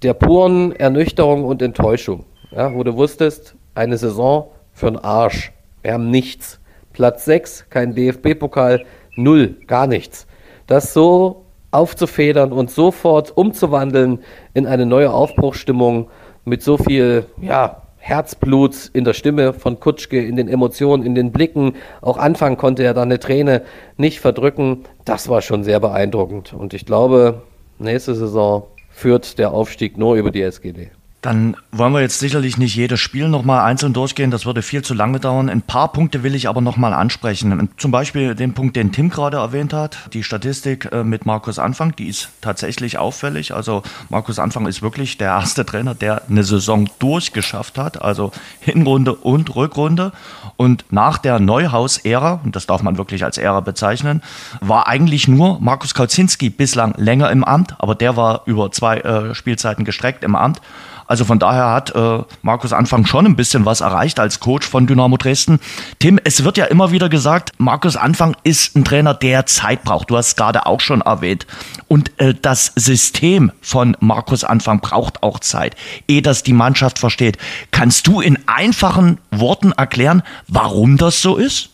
[0.03, 5.51] der puren Ernüchterung und Enttäuschung ja, wo du wusstest, eine Saison für einen Arsch.
[5.81, 6.58] Wir haben nichts.
[6.99, 8.83] Platz 6, kein DFB-Pokal,
[9.15, 10.27] null, gar nichts.
[10.67, 14.19] Das so aufzufedern und sofort umzuwandeln
[14.53, 16.09] in eine neue Aufbruchsstimmung
[16.43, 21.31] mit so viel, ja, Herzblut in der Stimme von Kutschke, in den Emotionen, in den
[21.31, 21.75] Blicken.
[22.01, 23.61] Auch anfangen konnte er da eine Träne
[23.95, 24.83] nicht verdrücken.
[25.05, 26.51] Das war schon sehr beeindruckend.
[26.51, 27.43] Und ich glaube,
[27.77, 30.89] nächste Saison führt der Aufstieg nur über die SGD.
[31.21, 34.93] Dann wollen wir jetzt sicherlich nicht jedes Spiel nochmal einzeln durchgehen, das würde viel zu
[34.93, 35.49] lange dauern.
[35.49, 37.69] Ein paar Punkte will ich aber nochmal ansprechen.
[37.75, 41.93] Zum Beispiel den Punkt, den Tim gerade erwähnt hat, die Statistik äh, mit Markus Anfang,
[41.93, 43.53] die ist tatsächlich auffällig.
[43.53, 49.13] Also Markus Anfang ist wirklich der erste Trainer, der eine Saison durchgeschafft hat, also Hinrunde
[49.13, 50.13] und Rückrunde.
[50.55, 54.21] Und nach der Neuhaus-Ära, und das darf man wirklich als Ära bezeichnen,
[54.61, 59.35] war eigentlich nur Markus Kauzinski bislang länger im Amt, aber der war über zwei äh,
[59.35, 60.61] Spielzeiten gestreckt im Amt.
[61.09, 64.85] Also von daher hat äh, Markus Anfang schon ein bisschen was erreicht als Coach von
[64.85, 65.59] Dynamo Dresden.
[65.97, 70.11] Tim, es wird ja immer wieder gesagt, Markus Anfang ist ein Trainer, der Zeit braucht.
[70.11, 71.47] Du hast es gerade auch schon erwähnt.
[71.87, 75.75] Und äh, das System von Markus Anfang braucht auch Zeit,
[76.07, 77.39] ehe das die Mannschaft versteht.
[77.71, 81.71] Kannst du in einfachen Worten erklären, warum das so ist?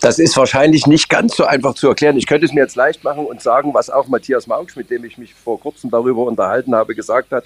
[0.00, 2.16] Das ist wahrscheinlich nicht ganz so einfach zu erklären.
[2.16, 5.04] Ich könnte es mir jetzt leicht machen und sagen, was auch Matthias Mauksch, mit dem
[5.04, 7.44] ich mich vor kurzem darüber unterhalten habe, gesagt hat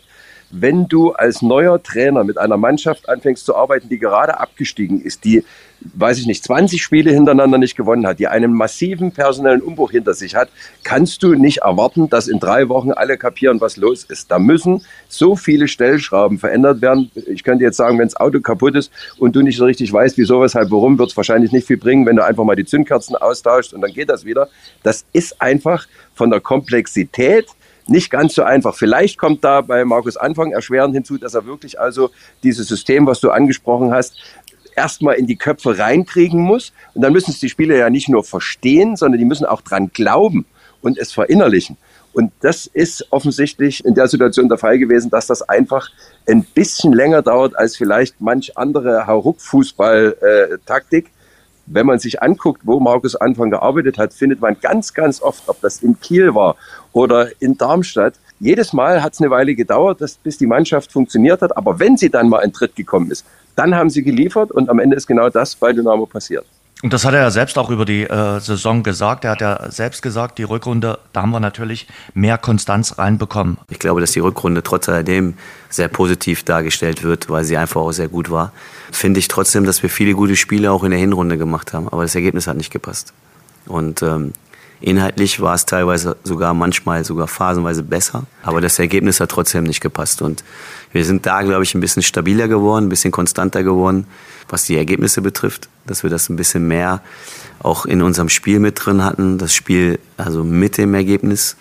[0.50, 5.24] wenn du als neuer Trainer mit einer Mannschaft anfängst zu arbeiten, die gerade abgestiegen ist,
[5.24, 5.44] die,
[5.80, 10.14] weiß ich nicht, 20 Spiele hintereinander nicht gewonnen hat, die einen massiven personellen Umbruch hinter
[10.14, 10.48] sich hat,
[10.84, 14.30] kannst du nicht erwarten, dass in drei Wochen alle kapieren, was los ist.
[14.30, 17.10] Da müssen so viele Stellschrauben verändert werden.
[17.26, 20.16] Ich könnte jetzt sagen, wenn das Auto kaputt ist und du nicht so richtig weißt,
[20.16, 23.16] wieso, weshalb, warum, wird es wahrscheinlich nicht viel bringen, wenn du einfach mal die Zündkerzen
[23.16, 24.48] austauschst und dann geht das wieder.
[24.84, 27.46] Das ist einfach von der Komplexität
[27.88, 28.74] nicht ganz so einfach.
[28.74, 32.10] Vielleicht kommt da bei Markus Anfang erschwerend hinzu, dass er wirklich also
[32.42, 34.16] dieses System, was du angesprochen hast,
[34.76, 36.72] erstmal in die Köpfe reinkriegen muss.
[36.94, 39.90] Und dann müssen es die Spieler ja nicht nur verstehen, sondern die müssen auch dran
[39.92, 40.46] glauben
[40.82, 41.76] und es verinnerlichen.
[42.12, 45.90] Und das ist offensichtlich in der Situation der Fall gewesen, dass das einfach
[46.26, 51.10] ein bisschen länger dauert als vielleicht manch andere Hauruck-Fußball-Taktik
[51.66, 55.60] wenn man sich anguckt, wo Markus Anfang gearbeitet hat, findet man ganz, ganz oft, ob
[55.60, 56.56] das in Kiel war
[56.92, 61.40] oder in Darmstadt, jedes Mal hat es eine Weile gedauert, dass, bis die Mannschaft funktioniert
[61.42, 61.56] hat.
[61.56, 63.24] Aber wenn sie dann mal in Tritt gekommen ist,
[63.54, 66.44] dann haben sie geliefert und am Ende ist genau das bei Dynamo passiert.
[66.82, 69.24] Und das hat er ja selbst auch über die äh, Saison gesagt.
[69.24, 73.56] Er hat ja selbst gesagt, die Rückrunde, da haben wir natürlich mehr Konstanz reinbekommen.
[73.70, 75.34] Ich glaube, dass die Rückrunde trotz alledem
[75.70, 78.52] sehr positiv dargestellt wird, weil sie einfach auch sehr gut war.
[78.92, 82.02] Finde ich trotzdem, dass wir viele gute Spiele auch in der Hinrunde gemacht haben, aber
[82.02, 83.14] das Ergebnis hat nicht gepasst.
[83.66, 84.32] Und ähm,
[84.80, 89.80] Inhaltlich war es teilweise sogar manchmal sogar phasenweise besser, aber das Ergebnis hat trotzdem nicht
[89.80, 90.20] gepasst.
[90.20, 90.44] Und
[90.92, 94.06] wir sind da, glaube ich, ein bisschen stabiler geworden, ein bisschen konstanter geworden,
[94.48, 97.00] was die Ergebnisse betrifft, dass wir das ein bisschen mehr
[97.60, 99.38] auch in unserem Spiel mit drin hatten.
[99.38, 101.56] Das Spiel also mit dem Ergebnis,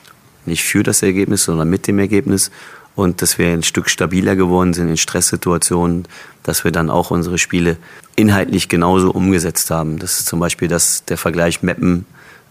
[0.45, 2.51] nicht für das Ergebnis, sondern mit dem Ergebnis.
[2.95, 6.07] Und dass wir ein Stück stabiler geworden sind in Stresssituationen,
[6.43, 7.77] dass wir dann auch unsere Spiele
[8.15, 9.99] inhaltlich genauso umgesetzt haben.
[9.99, 12.05] Das ist zum Beispiel das, der Vergleich Meppen,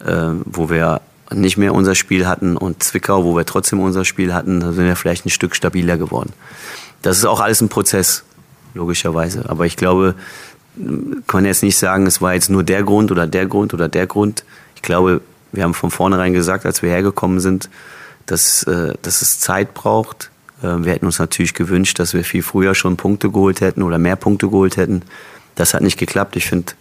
[0.04, 1.00] äh, wo wir
[1.32, 4.84] nicht mehr unser Spiel hatten und Zwickau, wo wir trotzdem unser Spiel hatten, da sind
[4.84, 6.32] wir vielleicht ein Stück stabiler geworden.
[7.02, 8.24] Das ist auch alles ein Prozess,
[8.74, 9.48] logischerweise.
[9.48, 10.14] Aber ich glaube,
[11.26, 14.06] kann jetzt nicht sagen, es war jetzt nur der Grund oder der Grund oder der
[14.06, 14.44] Grund.
[14.74, 15.20] Ich glaube,
[15.52, 17.68] wir haben von vornherein gesagt, als wir hergekommen sind,
[18.26, 20.30] dass, äh, dass es Zeit braucht.
[20.62, 23.98] Äh, wir hätten uns natürlich gewünscht, dass wir viel früher schon Punkte geholt hätten oder
[23.98, 25.02] mehr Punkte geholt hätten.
[25.54, 26.37] Das hat nicht geklappt.
[26.37, 26.72] Ich finde,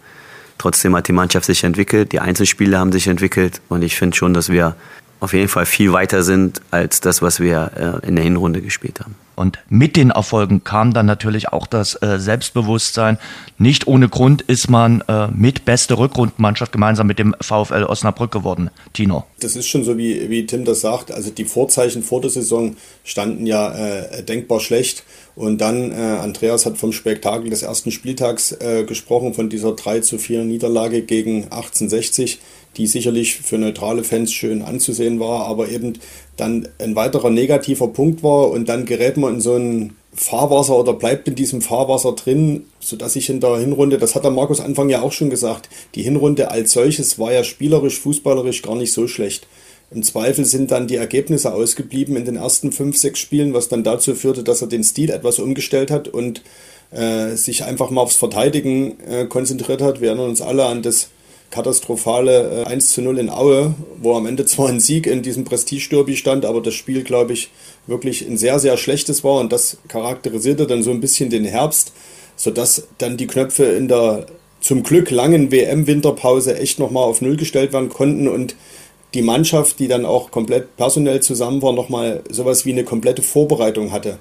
[0.58, 4.34] trotzdem hat die Mannschaft sich entwickelt, die Einzelspieler haben sich entwickelt und ich finde schon,
[4.34, 4.74] dass wir
[5.24, 9.00] auf jeden Fall viel weiter sind als das, was wir äh, in der Hinrunde gespielt
[9.00, 9.16] haben.
[9.36, 13.18] Und mit den Erfolgen kam dann natürlich auch das äh, Selbstbewusstsein.
[13.58, 18.70] Nicht ohne Grund ist man äh, mit beste Rückrundenmannschaft gemeinsam mit dem VfL Osnabrück geworden.
[18.92, 19.24] Tino.
[19.40, 21.10] Das ist schon so, wie, wie Tim das sagt.
[21.10, 25.02] Also die Vorzeichen vor der Saison standen ja äh, denkbar schlecht.
[25.34, 30.00] Und dann, äh, Andreas hat vom Spektakel des ersten Spieltags äh, gesprochen, von dieser 3
[30.00, 32.38] zu 4 Niederlage gegen 1860
[32.76, 35.94] die sicherlich für neutrale Fans schön anzusehen war, aber eben
[36.36, 40.92] dann ein weiterer negativer Punkt war und dann gerät man in so ein Fahrwasser oder
[40.92, 44.88] bleibt in diesem Fahrwasser drin, sodass ich in der Hinrunde, das hat der Markus Anfang
[44.88, 49.08] ja auch schon gesagt, die Hinrunde als solches war ja spielerisch, fußballerisch gar nicht so
[49.08, 49.46] schlecht.
[49.90, 53.84] Im Zweifel sind dann die Ergebnisse ausgeblieben in den ersten fünf, sechs Spielen, was dann
[53.84, 56.42] dazu führte, dass er den Stil etwas umgestellt hat und
[56.90, 60.00] äh, sich einfach mal aufs Verteidigen äh, konzentriert hat.
[60.00, 61.10] Wir erinnern uns alle an das
[61.54, 65.44] katastrophale äh, 1 zu 0 in Aue, wo am Ende zwar ein Sieg in diesem
[65.44, 67.50] Prestige-Derby stand, aber das Spiel, glaube ich,
[67.86, 71.92] wirklich ein sehr, sehr schlechtes war und das charakterisierte dann so ein bisschen den Herbst,
[72.34, 74.26] sodass dann die Knöpfe in der
[74.60, 78.56] zum Glück langen WM-Winterpause echt nochmal auf Null gestellt werden konnten und
[79.12, 83.92] die Mannschaft, die dann auch komplett personell zusammen war, nochmal sowas wie eine komplette Vorbereitung
[83.92, 84.18] hatte.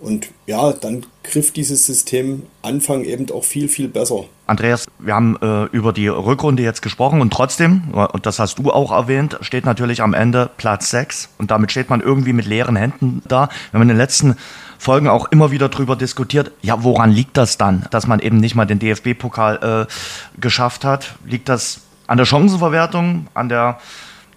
[0.00, 4.24] Und ja, dann griff dieses System Anfang eben auch viel, viel besser.
[4.52, 8.70] Andreas, wir haben äh, über die Rückrunde jetzt gesprochen und trotzdem, und das hast du
[8.70, 12.76] auch erwähnt, steht natürlich am Ende Platz 6 und damit steht man irgendwie mit leeren
[12.76, 13.48] Händen da.
[13.70, 14.36] Wir haben in den letzten
[14.78, 18.54] Folgen auch immer wieder darüber diskutiert, ja, woran liegt das dann, dass man eben nicht
[18.54, 21.14] mal den DFB-Pokal äh, geschafft hat?
[21.24, 23.78] Liegt das an der Chancenverwertung, an der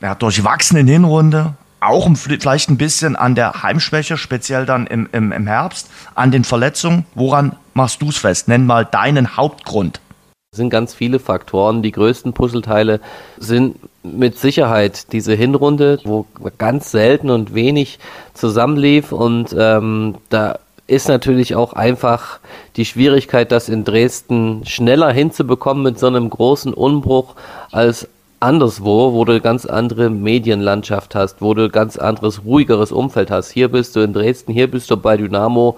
[0.02, 5.46] ja, durchwachsenen Hinrunde, auch vielleicht ein bisschen an der Heimschwäche, speziell dann im, im, im
[5.46, 7.06] Herbst, an den Verletzungen.
[7.16, 8.48] Woran machst du es fest?
[8.48, 10.00] Nenn mal deinen Hauptgrund.
[10.56, 11.82] Sind ganz viele Faktoren.
[11.82, 13.00] Die größten Puzzleteile
[13.38, 16.26] sind mit Sicherheit diese Hinrunde, wo
[16.58, 18.00] ganz selten und wenig
[18.34, 19.12] zusammenlief.
[19.12, 22.40] Und ähm, da ist natürlich auch einfach
[22.76, 27.36] die Schwierigkeit, das in Dresden schneller hinzubekommen mit so einem großen Umbruch
[27.72, 28.08] als
[28.40, 33.52] anderswo, wo du ganz andere Medienlandschaft hast, wo du ganz anderes, ruhigeres Umfeld hast.
[33.52, 35.78] Hier bist du in Dresden, hier bist du bei Dynamo,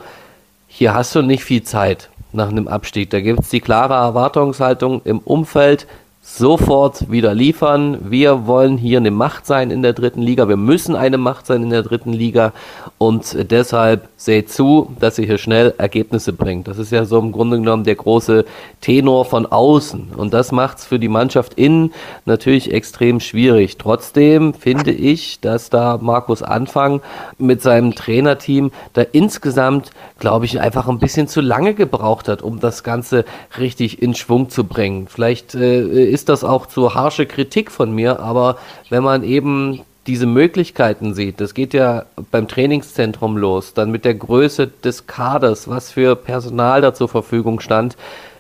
[0.68, 3.10] hier hast du nicht viel Zeit nach einem Abstieg.
[3.10, 5.88] Da gibt es die klare Erwartungshaltung im Umfeld,
[6.22, 8.12] sofort wieder liefern.
[8.12, 10.50] Wir wollen hier eine Macht sein in der dritten Liga.
[10.50, 12.52] Wir müssen eine Macht sein in der dritten Liga.
[12.98, 16.68] Und deshalb seht zu, dass ihr hier schnell Ergebnisse bringt.
[16.68, 18.44] Das ist ja so im Grunde genommen der große
[18.82, 20.10] Tenor von außen.
[20.18, 21.94] Und das macht es für die Mannschaft innen
[22.26, 23.78] natürlich extrem schwierig.
[23.78, 27.02] Trotzdem finde ich, dass da Markus Anfang
[27.38, 32.60] mit seinem Trainerteam da insgesamt, glaube ich, einfach ein bisschen zu lange gebraucht hat, um
[32.60, 33.26] das Ganze
[33.58, 35.08] richtig in Schwung zu bringen.
[35.08, 38.58] Vielleicht äh, ist das auch zu harsche Kritik von mir, aber
[38.90, 44.16] wenn man eben diese Möglichkeiten sieht, das geht ja beim Trainingszentrum los, dann mit der
[44.16, 47.98] Größe des Kaders, was für Personal da zur Verfügung stand,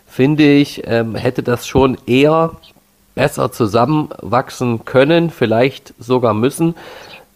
[0.07, 2.51] finde ich, ähm, hätte das schon eher
[3.15, 6.75] besser zusammenwachsen können, vielleicht sogar müssen.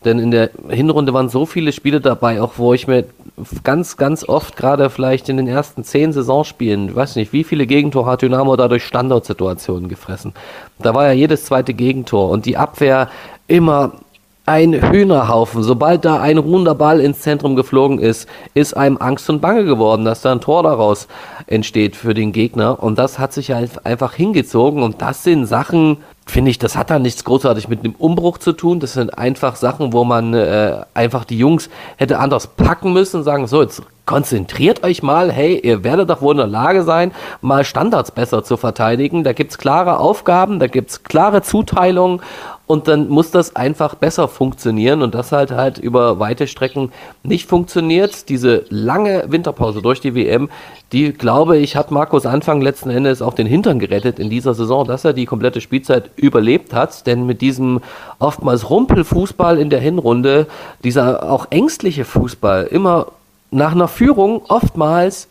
[0.05, 3.03] Denn in der Hinrunde waren so viele Spiele dabei, auch wo ich mir
[3.63, 8.09] ganz, ganz oft, gerade vielleicht in den ersten zehn Saisonspielen, weiß nicht, wie viele Gegentore
[8.09, 10.33] hat Dynamo dadurch Standardsituationen gefressen.
[10.79, 13.09] Da war ja jedes zweite Gegentor und die Abwehr
[13.47, 13.93] immer
[14.45, 15.63] ein Hühnerhaufen.
[15.63, 20.03] Sobald da ein ruhender Ball ins Zentrum geflogen ist, ist einem Angst und Bange geworden,
[20.03, 21.07] dass da ein Tor daraus
[21.47, 22.81] entsteht für den Gegner.
[22.81, 24.83] Und das hat sich halt einfach hingezogen.
[24.83, 25.97] Und das sind Sachen,
[26.31, 28.79] finde ich, das hat da nichts großartig mit einem Umbruch zu tun.
[28.79, 33.23] Das sind einfach Sachen, wo man äh, einfach die Jungs hätte anders packen müssen und
[33.23, 37.11] sagen, so, jetzt konzentriert euch mal, hey, ihr werdet doch wohl in der Lage sein,
[37.41, 39.23] mal Standards besser zu verteidigen.
[39.23, 42.21] Da gibt's klare Aufgaben, da gibt's klare Zuteilungen
[42.71, 45.01] und dann muss das einfach besser funktionieren.
[45.01, 48.29] Und das halt halt über weite Strecken nicht funktioniert.
[48.29, 50.49] Diese lange Winterpause durch die WM,
[50.93, 54.87] die glaube ich, hat Markus Anfang letzten Endes auch den Hintern gerettet in dieser Saison,
[54.87, 57.81] dass er die komplette Spielzeit überlebt hat, denn mit diesem
[58.19, 60.47] oftmals Rumpelfußball in der Hinrunde,
[60.85, 63.07] dieser auch ängstliche Fußball, immer
[63.51, 65.27] nach einer Führung oftmals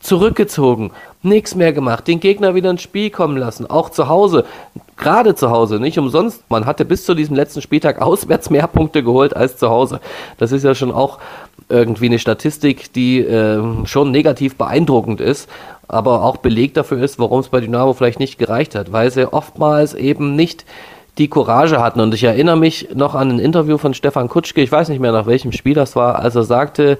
[0.00, 0.90] zurückgezogen,
[1.22, 4.44] nichts mehr gemacht, den Gegner wieder ins Spiel kommen lassen, auch zu Hause,
[4.96, 6.44] gerade zu Hause, nicht umsonst.
[6.48, 10.00] Man hatte bis zu diesem letzten Spieltag auswärts mehr Punkte geholt als zu Hause.
[10.38, 11.18] Das ist ja schon auch
[11.68, 15.48] irgendwie eine Statistik, die äh, schon negativ beeindruckend ist,
[15.88, 19.32] aber auch Beleg dafür ist, warum es bei Dynamo vielleicht nicht gereicht hat, weil sie
[19.32, 20.64] oftmals eben nicht
[21.18, 22.00] die Courage hatten.
[22.00, 25.12] Und ich erinnere mich noch an ein Interview von Stefan Kutschke, ich weiß nicht mehr
[25.12, 26.98] nach welchem Spiel das war, als er sagte,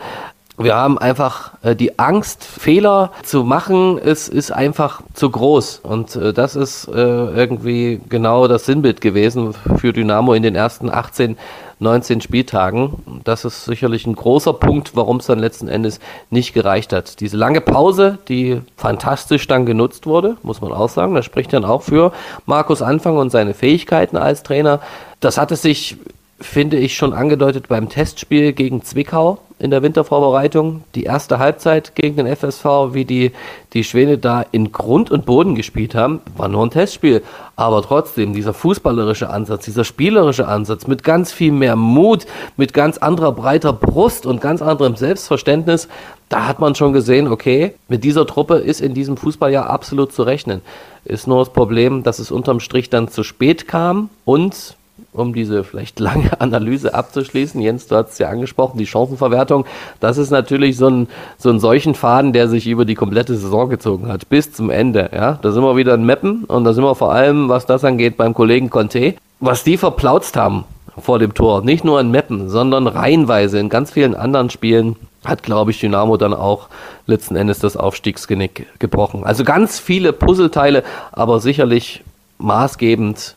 [0.59, 5.81] wir haben einfach äh, die Angst, Fehler zu machen, ist, ist einfach zu groß.
[5.83, 10.91] Und äh, das ist äh, irgendwie genau das Sinnbild gewesen für Dynamo in den ersten
[10.91, 11.39] 18,
[11.79, 13.23] 19 Spieltagen.
[13.25, 16.01] Das ist sicherlich ein großer Punkt, warum es dann letzten Endes
[16.31, 17.21] nicht gereicht hat.
[17.21, 21.15] Diese lange Pause, die fantastisch dann genutzt wurde, muss man auch sagen.
[21.15, 22.13] Das spricht dann auch für
[22.45, 24.81] Markus Anfang und seine Fähigkeiten als Trainer.
[25.21, 25.97] Das hatte sich
[26.43, 30.83] finde ich, schon angedeutet beim Testspiel gegen Zwickau in der Wintervorbereitung.
[30.95, 33.31] Die erste Halbzeit gegen den FSV, wie die,
[33.73, 37.23] die Schwäne da in Grund und Boden gespielt haben, war nur ein Testspiel.
[37.55, 42.27] Aber trotzdem, dieser fußballerische Ansatz, dieser spielerische Ansatz mit ganz viel mehr Mut,
[42.57, 45.89] mit ganz anderer breiter Brust und ganz anderem Selbstverständnis,
[46.29, 50.25] da hat man schon gesehen, okay, mit dieser Truppe ist in diesem Fußballjahr absolut zu
[50.25, 50.63] rechnen.
[51.05, 54.77] Ist nur das Problem, dass es unterm Strich dann zu spät kam und
[55.13, 57.61] um diese vielleicht lange Analyse abzuschließen.
[57.61, 59.67] Jens, du hast es ja angesprochen, die Chancenverwertung.
[60.01, 61.09] Das ist natürlich so ein,
[61.39, 65.11] so ein solchen Faden, der sich über die komplette Saison gezogen hat, bis zum Ende.
[65.13, 67.85] Ja, da sind wir wieder in Meppen und da sind wir vor allem, was das
[67.85, 69.15] angeht, beim Kollegen Conte.
[69.41, 70.65] Was die verplautzt haben
[70.99, 75.43] vor dem Tor, nicht nur in Meppen, sondern reihenweise in ganz vielen anderen Spielen, hat,
[75.43, 76.69] glaube ich, Dynamo dann auch
[77.07, 79.25] letzten Endes das Aufstiegsgenick gebrochen.
[79.25, 80.83] Also ganz viele Puzzleteile,
[81.13, 82.03] aber sicherlich
[82.39, 83.37] maßgebend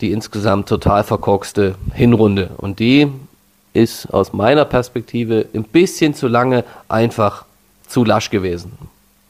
[0.00, 2.50] die insgesamt total verkorkste Hinrunde.
[2.56, 3.08] Und die
[3.72, 7.44] ist aus meiner Perspektive ein bisschen zu lange einfach
[7.86, 8.72] zu lasch gewesen.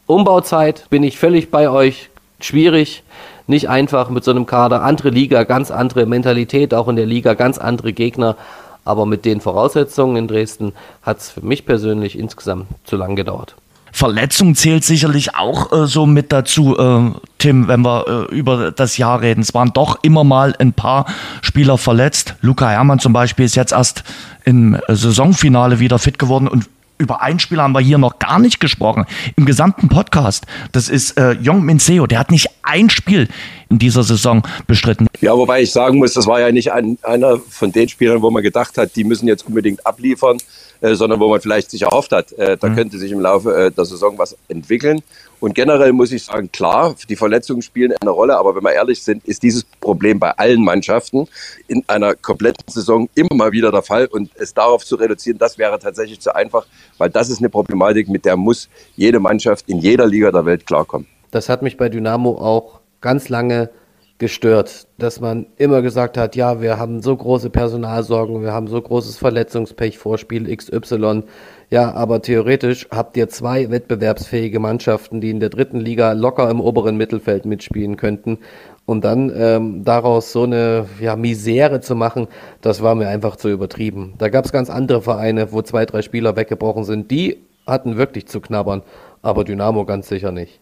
[0.06, 2.10] Umbauzeit bin ich völlig bei euch.
[2.40, 3.02] Schwierig,
[3.46, 4.82] nicht einfach mit so einem Kader.
[4.82, 8.36] Andere Liga, ganz andere Mentalität, auch in der Liga, ganz andere Gegner.
[8.84, 13.54] Aber mit den Voraussetzungen in Dresden hat es für mich persönlich insgesamt zu lang gedauert.
[13.92, 18.96] Verletzung zählt sicherlich auch äh, so mit dazu, äh, Tim, wenn wir äh, über das
[18.96, 19.40] Jahr reden.
[19.40, 21.06] Es waren doch immer mal ein paar
[21.42, 22.34] Spieler verletzt.
[22.40, 24.04] Luca Hermann zum Beispiel ist jetzt erst
[24.44, 26.68] im äh, Saisonfinale wieder fit geworden und
[26.98, 29.06] über einen Spieler haben wir hier noch gar nicht gesprochen.
[29.36, 30.46] Im gesamten Podcast.
[30.72, 32.06] Das ist äh, Jong Min Seo.
[32.06, 33.28] Der hat nicht ein Spiel
[33.70, 35.06] in dieser Saison bestritten.
[35.20, 38.30] Ja, wobei ich sagen muss, das war ja nicht ein, einer von den Spielern, wo
[38.30, 40.38] man gedacht hat, die müssen jetzt unbedingt abliefern.
[40.80, 42.76] Äh, sondern wo man vielleicht sich erhofft hat, äh, da mhm.
[42.76, 45.02] könnte sich im Laufe äh, der Saison was entwickeln.
[45.40, 49.02] Und generell muss ich sagen, klar, die Verletzungen spielen eine Rolle, aber wenn wir ehrlich
[49.02, 51.26] sind, ist dieses Problem bei allen Mannschaften
[51.66, 54.06] in einer kompletten Saison immer mal wieder der Fall.
[54.06, 56.64] Und es darauf zu reduzieren, das wäre tatsächlich zu einfach,
[56.96, 60.64] weil das ist eine Problematik, mit der muss jede Mannschaft in jeder Liga der Welt
[60.64, 61.08] klarkommen.
[61.32, 63.70] Das hat mich bei Dynamo auch ganz lange
[64.18, 68.82] gestört, dass man immer gesagt hat, ja, wir haben so große Personalsorgen, wir haben so
[68.82, 71.22] großes Verletzungspech vor Spiel XY.
[71.70, 76.60] Ja, aber theoretisch habt ihr zwei wettbewerbsfähige Mannschaften, die in der dritten Liga locker im
[76.60, 78.38] oberen Mittelfeld mitspielen könnten.
[78.86, 82.26] Und dann ähm, daraus so eine ja, Misere zu machen,
[82.60, 84.14] das war mir einfach zu übertrieben.
[84.18, 87.10] Da gab es ganz andere Vereine, wo zwei, drei Spieler weggebrochen sind.
[87.10, 88.82] Die hatten wirklich zu knabbern,
[89.22, 90.58] aber Dynamo ganz sicher nicht.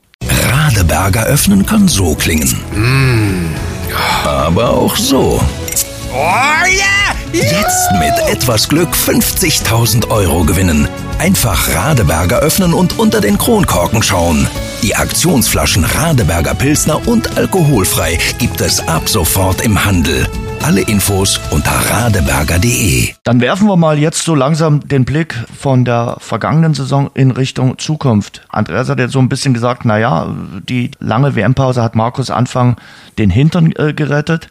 [0.66, 2.52] Radeberger öffnen kann so klingen.
[4.24, 5.40] Aber auch so.
[6.12, 6.66] Oh!
[7.32, 10.88] Jetzt mit etwas Glück 50.000 Euro gewinnen.
[11.20, 14.48] Einfach Radeberger öffnen und unter den Kronkorken schauen.
[14.82, 20.26] Die Aktionsflaschen Radeberger Pilsner und alkoholfrei gibt es ab sofort im Handel.
[20.66, 23.10] Alle Infos unter radeberger.de.
[23.22, 27.78] Dann werfen wir mal jetzt so langsam den Blick von der vergangenen Saison in Richtung
[27.78, 28.44] Zukunft.
[28.48, 30.34] Andreas hat jetzt so ein bisschen gesagt, naja,
[30.68, 32.78] die lange WM-Pause hat Markus Anfang
[33.16, 34.48] den Hintern äh, gerettet.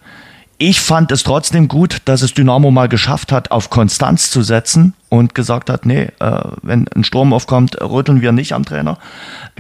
[0.58, 4.94] Ich fand es trotzdem gut, dass es Dynamo mal geschafft hat, auf Konstanz zu setzen
[5.10, 9.00] und gesagt hat, nee, äh, wenn ein Sturm aufkommt, rütteln wir nicht am Trainer.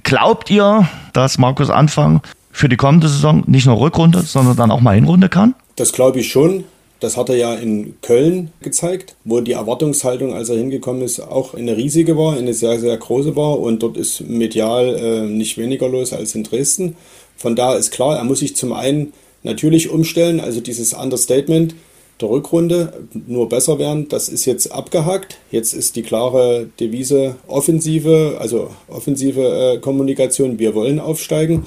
[0.04, 2.22] Glaubt ihr, dass Markus Anfang
[2.54, 5.54] für die kommende Saison nicht nur Rückrunde, sondern dann auch mal Hinrunde kann?
[5.76, 6.64] Das glaube ich schon.
[7.02, 11.54] Das hat er ja in Köln gezeigt, wo die Erwartungshaltung, als er hingekommen ist, auch
[11.54, 13.60] eine riesige war, eine sehr, sehr große war.
[13.60, 16.96] Und dort ist medial äh, nicht weniger los als in Dresden.
[17.36, 19.14] Von da ist klar, er muss sich zum einen
[19.44, 21.76] natürlich umstellen, also dieses Understatement
[22.22, 22.94] der Rückrunde
[23.28, 25.38] nur besser werden, das ist jetzt abgehakt.
[25.52, 31.66] Jetzt ist die klare Devise Offensive, also offensive äh, Kommunikation, wir wollen aufsteigen.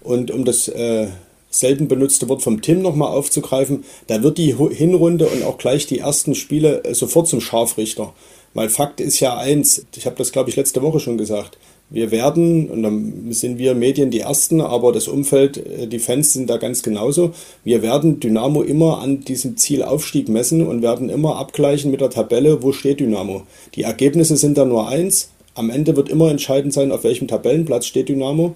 [0.00, 1.08] Und um das äh,
[1.50, 5.98] selten benutzte Wort vom Tim nochmal aufzugreifen, da wird die Hinrunde und auch gleich die
[5.98, 8.12] ersten Spiele äh, sofort zum Scharfrichter.
[8.54, 11.58] Weil Fakt ist ja eins, ich habe das glaube ich letzte Woche schon gesagt,
[11.92, 16.32] wir werden, und dann sind wir Medien die Ersten, aber das Umfeld, äh, die Fans
[16.32, 17.32] sind da ganz genauso,
[17.64, 22.62] wir werden Dynamo immer an diesem Zielaufstieg messen und werden immer abgleichen mit der Tabelle,
[22.62, 23.42] wo steht Dynamo.
[23.74, 27.86] Die Ergebnisse sind da nur eins, am Ende wird immer entscheidend sein, auf welchem Tabellenplatz
[27.86, 28.54] steht Dynamo.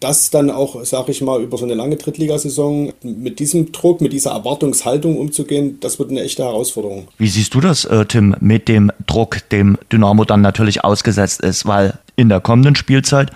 [0.00, 4.12] Das dann auch, sage ich mal, über so eine lange Drittligasaison mit diesem Druck, mit
[4.12, 7.08] dieser Erwartungshaltung umzugehen, das wird eine echte Herausforderung.
[7.18, 11.66] Wie siehst du das, äh, Tim, mit dem Druck, dem Dynamo dann natürlich ausgesetzt ist?
[11.66, 13.30] Weil in der kommenden Spielzeit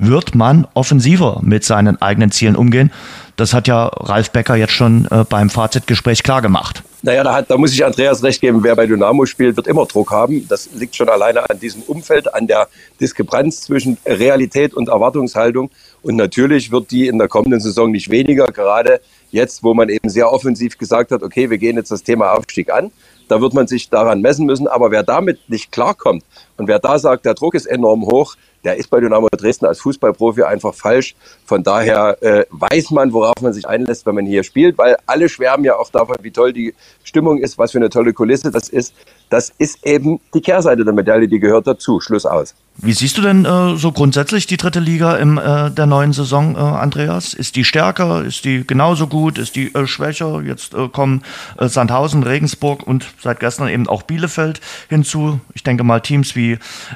[0.00, 2.90] wird man offensiver mit seinen eigenen Zielen umgehen.
[3.36, 6.82] Das hat ja Ralf Becker jetzt schon äh, beim Fazitgespräch klargemacht.
[7.02, 9.86] Naja, da, hat, da muss ich Andreas recht geben, wer bei Dynamo spielt, wird immer
[9.86, 10.46] Druck haben.
[10.48, 12.68] Das liegt schon alleine an diesem Umfeld, an der
[13.00, 15.70] Diskrepanz zwischen Realität und Erwartungshaltung.
[16.02, 20.08] Und natürlich wird die in der kommenden Saison nicht weniger, gerade jetzt, wo man eben
[20.08, 22.90] sehr offensiv gesagt hat, okay, wir gehen jetzt das Thema Aufstieg an.
[23.28, 24.66] Da wird man sich daran messen müssen.
[24.66, 26.24] Aber wer damit nicht klarkommt
[26.60, 29.80] und wer da sagt, der Druck ist enorm hoch, der ist bei Dynamo Dresden als
[29.80, 31.14] Fußballprofi einfach falsch.
[31.46, 35.30] Von daher äh, weiß man, worauf man sich einlässt, wenn man hier spielt, weil alle
[35.30, 38.68] schwärmen ja auch davon, wie toll die Stimmung ist, was für eine tolle Kulisse das
[38.68, 38.92] ist.
[39.30, 42.00] Das ist eben die Kehrseite der Medaille, die gehört dazu.
[42.00, 42.54] Schluss aus.
[42.76, 46.56] Wie siehst du denn äh, so grundsätzlich die dritte Liga in äh, der neuen Saison,
[46.56, 47.32] äh, Andreas?
[47.32, 48.24] Ist die stärker?
[48.24, 49.38] Ist die genauso gut?
[49.38, 50.42] Ist die äh, schwächer?
[50.42, 51.22] Jetzt äh, kommen
[51.58, 55.40] Sandhausen, Regensburg und seit gestern eben auch Bielefeld hinzu.
[55.54, 56.49] Ich denke mal, Teams wie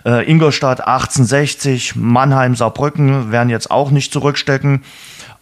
[0.05, 4.83] Ingolstadt 1860, Mannheim, Saarbrücken werden jetzt auch nicht zurückstecken.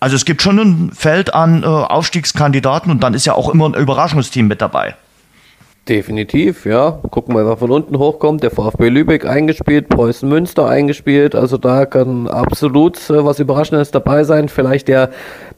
[0.00, 3.74] Also es gibt schon ein Feld an Aufstiegskandidaten und dann ist ja auch immer ein
[3.74, 4.94] Überraschungsteam mit dabei.
[5.88, 7.00] Definitiv, ja.
[7.10, 8.44] Gucken wir, wer von unten hochkommt.
[8.44, 11.34] Der VfB Lübeck eingespielt, Preußen Münster eingespielt.
[11.34, 14.48] Also da kann absolut äh, was Überraschendes dabei sein.
[14.48, 15.10] Vielleicht der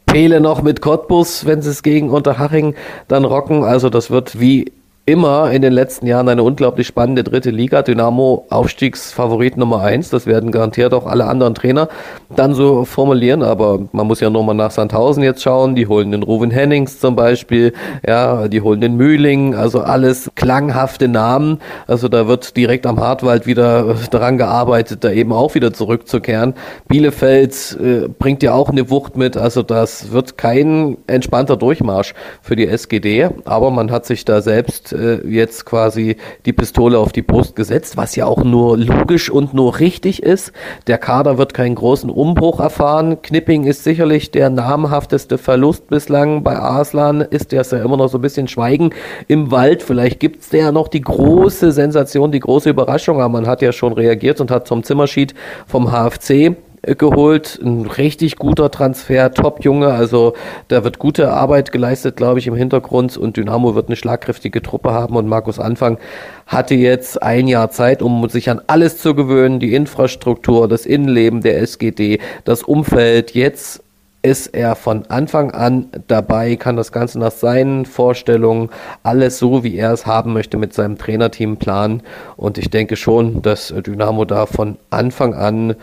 [0.07, 2.75] Pele noch mit Cottbus, wenn sie es gegen Unterhaching
[3.07, 3.65] dann rocken.
[3.65, 4.73] Also das wird wie
[5.07, 7.83] immer in den letzten Jahren eine unglaublich spannende dritte Liga.
[7.83, 10.09] Dynamo Aufstiegsfavorit Nummer eins.
[10.09, 11.89] Das werden garantiert auch alle anderen Trainer
[12.35, 13.43] dann so formulieren.
[13.43, 15.75] Aber man muss ja nur mal nach Sandhausen jetzt schauen.
[15.75, 17.75] Die holen den Ruven Hennings zum Beispiel.
[18.07, 19.55] Ja, die holen den Mühling.
[19.55, 21.59] Also alles klanghafte Namen.
[21.87, 26.55] Also da wird direkt am Hartwald wieder daran gearbeitet, da eben auch wieder zurückzukehren.
[26.89, 29.37] Bielefeld äh, bringt ja auch eine Wucht mit.
[29.37, 33.29] Also das wird kein entspannter Durchmarsch für die SGD.
[33.45, 36.17] Aber man hat sich da selbst äh, jetzt quasi
[36.47, 40.53] die Pistole auf die Brust gesetzt, was ja auch nur logisch und nur richtig ist.
[40.87, 43.21] Der Kader wird keinen großen Umbruch erfahren.
[43.23, 46.43] Knipping ist sicherlich der namhafteste Verlust bislang.
[46.43, 48.91] Bei Arslan ist der ja immer noch so ein bisschen Schweigen
[49.29, 49.83] im Wald.
[49.83, 53.73] Vielleicht gibt es ja noch die große Sensation, die große Überraschung, aber man hat ja
[53.73, 55.35] schon reagiert und hat zum Zimmerschied
[55.67, 56.57] vom HFC
[56.99, 57.59] geholt.
[57.63, 59.89] Ein richtig guter Transfer, Top-Junge.
[59.89, 60.35] Also
[60.69, 63.17] da wird gute Arbeit geleistet, glaube ich, im Hintergrund.
[63.17, 65.17] Und Dynamo wird eine schlagkräftige Truppe haben.
[65.17, 65.99] Und Markus Anfang
[66.47, 69.61] hatte jetzt ein Jahr Zeit, um sich an alles zu gewöhnen.
[69.61, 73.33] Die Infrastruktur, das Innenleben der SGD, das Umfeld.
[73.33, 73.85] Jetzt
[74.25, 78.71] ist er von Anfang an dabei, kann das Ganze nach seinen Vorstellungen
[79.03, 82.03] alles so, wie er es haben möchte, mit seinem Trainerteam planen.
[82.37, 85.77] Und ich denke schon, dass Dynamo da von Anfang an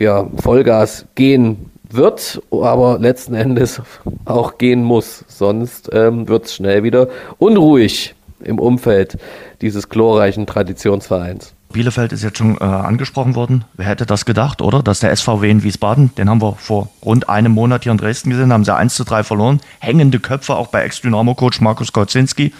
[0.00, 3.80] ja, Vollgas gehen wird, aber letzten Endes
[4.24, 5.24] auch gehen muss.
[5.28, 9.18] Sonst ähm, wird es schnell wieder unruhig im Umfeld
[9.60, 11.54] dieses glorreichen Traditionsvereins.
[11.72, 13.64] Bielefeld ist jetzt schon äh, angesprochen worden.
[13.74, 14.82] Wer hätte das gedacht, oder?
[14.82, 18.30] Dass der SVW in Wiesbaden, den haben wir vor rund einem Monat hier in Dresden
[18.30, 19.60] gesehen, haben sie 1 zu 3 verloren.
[19.78, 22.52] Hängende Köpfe auch bei Ex-Dynamo-Coach Markus Kocinski.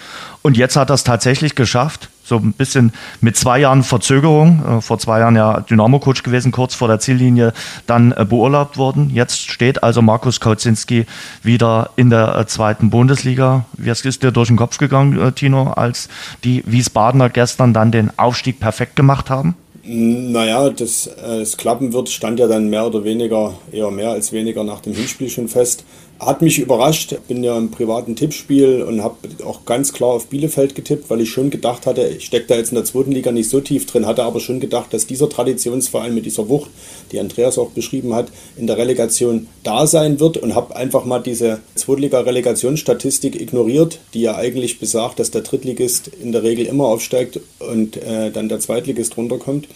[0.43, 4.81] Und jetzt hat er es tatsächlich geschafft, so ein bisschen mit zwei Jahren Verzögerung, äh,
[4.81, 7.53] vor zwei Jahren ja Dynamo-Coach gewesen, kurz vor der Ziellinie
[7.87, 9.11] dann äh, beurlaubt worden.
[9.13, 11.07] Jetzt steht also Markus Kauzinski
[11.43, 13.67] wieder in der äh, zweiten Bundesliga.
[13.77, 16.09] Wie ist dir durch den Kopf gegangen, Tino, als
[16.45, 19.57] die Wiesbadener gestern dann den Aufstieg perfekt gemacht haben?
[19.83, 24.63] Naja, dass es klappen wird, stand ja dann mehr oder weniger, eher mehr als weniger
[24.63, 25.85] nach dem Hinspiel schon fest.
[26.21, 27.17] Hat mich überrascht.
[27.29, 31.31] Bin ja im privaten Tippspiel und habe auch ganz klar auf Bielefeld getippt, weil ich
[31.31, 34.05] schon gedacht hatte, ich stecke da jetzt in der zweiten Liga nicht so tief drin,
[34.05, 36.71] hatte aber schon gedacht, dass dieser Traditionsverein mit dieser Wucht,
[37.11, 41.21] die Andreas auch beschrieben hat, in der Relegation da sein wird und habe einfach mal
[41.21, 47.41] diese Zweitliga-Relegationsstatistik ignoriert, die ja eigentlich besagt, dass der Drittligist in der Regel immer aufsteigt
[47.61, 49.69] und äh, dann der Zweitligist runterkommt.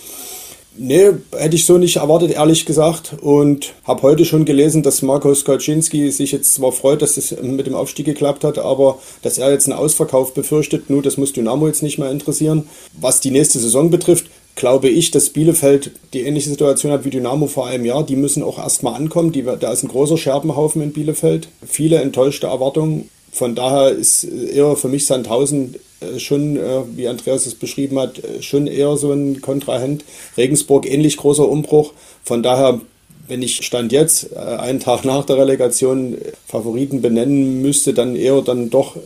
[0.77, 3.15] Nee, hätte ich so nicht erwartet, ehrlich gesagt.
[3.21, 7.67] Und habe heute schon gelesen, dass Marco Skoczynski sich jetzt zwar freut, dass es mit
[7.67, 10.91] dem Aufstieg geklappt hat, aber dass er jetzt einen Ausverkauf befürchtet.
[10.91, 12.69] Nur, das muss Dynamo jetzt nicht mehr interessieren.
[13.01, 17.47] Was die nächste Saison betrifft, glaube ich, dass Bielefeld die ähnliche Situation hat wie Dynamo
[17.47, 18.05] vor einem Jahr.
[18.05, 19.31] Die müssen auch erstmal ankommen.
[19.31, 21.49] Die, da ist ein großer Scherbenhaufen in Bielefeld.
[21.65, 23.09] Viele enttäuschte Erwartungen.
[23.33, 25.77] Von daher ist eher für mich Sandhausen
[26.19, 30.05] schon, äh, wie Andreas es beschrieben hat, äh, schon eher so ein Kontrahent.
[30.37, 31.93] Regensburg ähnlich großer Umbruch.
[32.25, 32.81] Von daher,
[33.29, 38.69] wenn ich Stand jetzt, einen Tag nach der Relegation, Favoriten benennen müsste, dann eher dann
[38.69, 38.97] doch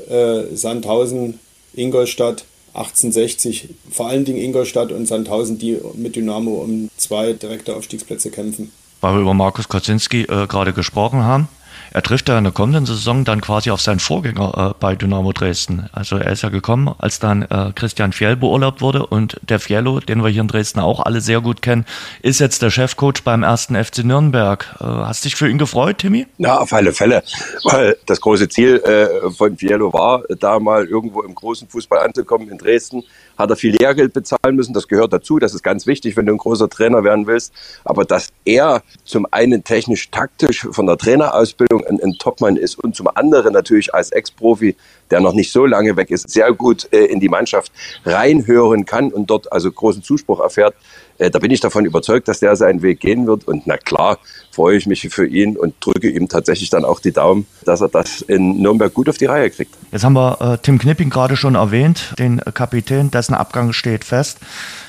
[0.53, 1.39] Sandhausen,
[1.73, 2.45] Ingolstadt,
[2.75, 8.73] 1860, vor allen Dingen Ingolstadt und Sandhausen, die mit Dynamo um zwei direkte Aufstiegsplätze kämpfen.
[9.01, 11.49] Weil wir über Markus Kocinski äh, gerade gesprochen haben.
[11.93, 15.33] Er trifft ja in der kommenden Saison dann quasi auf seinen Vorgänger äh, bei Dynamo
[15.33, 15.89] Dresden.
[15.93, 20.01] Also er ist ja gekommen, als dann äh, Christian Fjell beurlaubt wurde und der Fiello,
[20.01, 21.85] den wir hier in Dresden auch alle sehr gut kennen,
[22.23, 24.67] ist jetzt der Chefcoach beim ersten FC Nürnberg.
[24.81, 26.27] Äh, hast dich für ihn gefreut, Timmy?
[26.39, 27.23] Ja, auf alle Fälle,
[27.65, 32.49] weil das große Ziel äh, von Fiello war, da mal irgendwo im großen Fußball anzukommen
[32.51, 33.03] in Dresden
[33.39, 34.75] hat er viel Lehrgeld bezahlen müssen.
[34.75, 35.39] Das gehört dazu.
[35.39, 37.53] Das ist ganz wichtig, wenn du ein großer Trainer werden willst.
[37.85, 43.09] Aber dass er zum einen technisch-taktisch von der Trainerausbildung ein, ein Topmann ist und zum
[43.15, 44.77] anderen natürlich als Ex-Profi,
[45.11, 47.73] der noch nicht so lange weg ist, sehr gut äh, in die Mannschaft
[48.05, 50.75] reinhören kann und dort also großen Zuspruch erfährt,
[51.19, 53.47] äh, da bin ich davon überzeugt, dass der seinen Weg gehen wird.
[53.47, 54.19] Und na klar,
[54.53, 57.89] freue ich mich für ihn und drücke ihm tatsächlich dann auch die Daumen, dass er
[57.89, 59.75] das in Nürnberg gut auf die Reihe kriegt.
[59.93, 64.39] Jetzt haben wir äh, Tim Knipping gerade schon erwähnt, den Kapitän, dessen Abgang steht fest.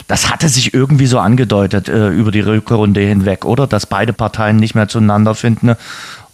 [0.07, 3.67] Das hatte sich irgendwie so angedeutet äh, über die Rückrunde hinweg, oder?
[3.67, 5.75] Dass beide Parteien nicht mehr zueinander finden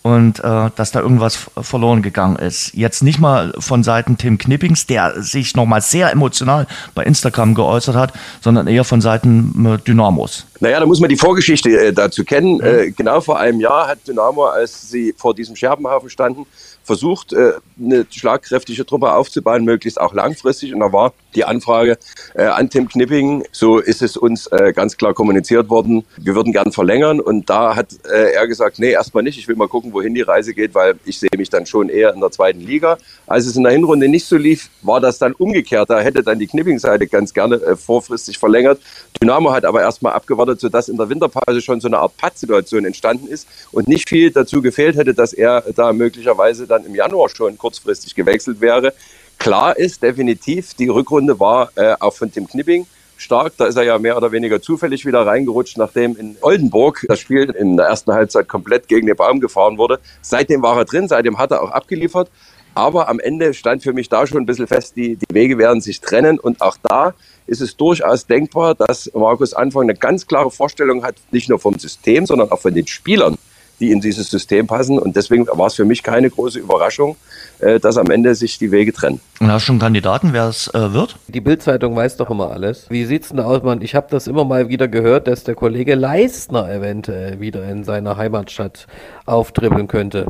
[0.05, 2.75] und äh, dass da irgendwas verloren gegangen ist.
[2.75, 7.95] Jetzt nicht mal von Seiten Tim Knippings, der sich nochmal sehr emotional bei Instagram geäußert
[7.95, 10.45] hat, sondern eher von Seiten äh, Dynamos.
[10.59, 12.57] Naja, da muss man die Vorgeschichte äh, dazu kennen.
[12.57, 12.63] Mhm.
[12.63, 16.45] Äh, genau vor einem Jahr hat Dynamo, als sie vor diesem Scherbenhaufen standen,
[16.85, 20.73] versucht, äh, eine schlagkräftige Truppe aufzubauen, möglichst auch langfristig.
[20.73, 21.97] Und da war die Anfrage
[22.35, 26.53] äh, an Tim Knipping, so ist es uns äh, ganz klar kommuniziert worden, wir würden
[26.53, 27.19] gern verlängern.
[27.19, 30.53] Und da hat er gesagt, nee, erstmal nicht, ich will mal gucken, wohin die Reise
[30.53, 32.97] geht, weil ich sehe mich dann schon eher in der zweiten Liga.
[33.27, 35.89] Als es in der Hinrunde nicht so lief, war das dann umgekehrt.
[35.89, 38.79] Da hätte dann die Knipping-Seite ganz gerne vorfristig verlängert.
[39.21, 43.27] Dynamo hat aber erstmal abgewartet, sodass in der Winterpause schon so eine Art Pattsituation entstanden
[43.27, 47.57] ist und nicht viel dazu gefehlt hätte, dass er da möglicherweise dann im Januar schon
[47.57, 48.93] kurzfristig gewechselt wäre.
[49.37, 53.53] Klar ist definitiv, die Rückrunde war äh, auch von Tim Knipping stark.
[53.57, 57.49] Da ist er ja mehr oder weniger zufällig wieder reingerutscht, nachdem in Oldenburg das Spiel
[57.51, 59.99] in der ersten Halbzeit komplett gegen den Baum gefahren wurde.
[60.21, 62.29] Seitdem war er drin, seitdem hat er auch abgeliefert.
[62.73, 65.79] Aber am Ende stand für mich da schon ein bisschen fest, die, die Wege werden
[65.79, 66.37] sich trennen.
[66.39, 67.13] Und auch da
[67.47, 71.79] ist es durchaus denkbar, dass Markus Anfang eine ganz klare Vorstellung hat, nicht nur vom
[71.79, 73.37] System, sondern auch von den Spielern,
[73.79, 74.99] die in dieses System passen.
[74.99, 77.15] Und deswegen war es für mich keine große Überraschung,
[77.59, 79.19] äh, dass am Ende sich die Wege trennen.
[79.39, 81.17] Und hast du schon Kandidaten, wer es äh, wird?
[81.27, 82.85] Die Bildzeitung weiß doch immer alles.
[82.89, 83.81] Wie sieht's denn aus, Mann?
[83.81, 88.17] Ich habe das immer mal wieder gehört, dass der Kollege Leistner eventuell wieder in seiner
[88.17, 88.87] Heimatstadt
[89.25, 90.27] auftribbeln könnte.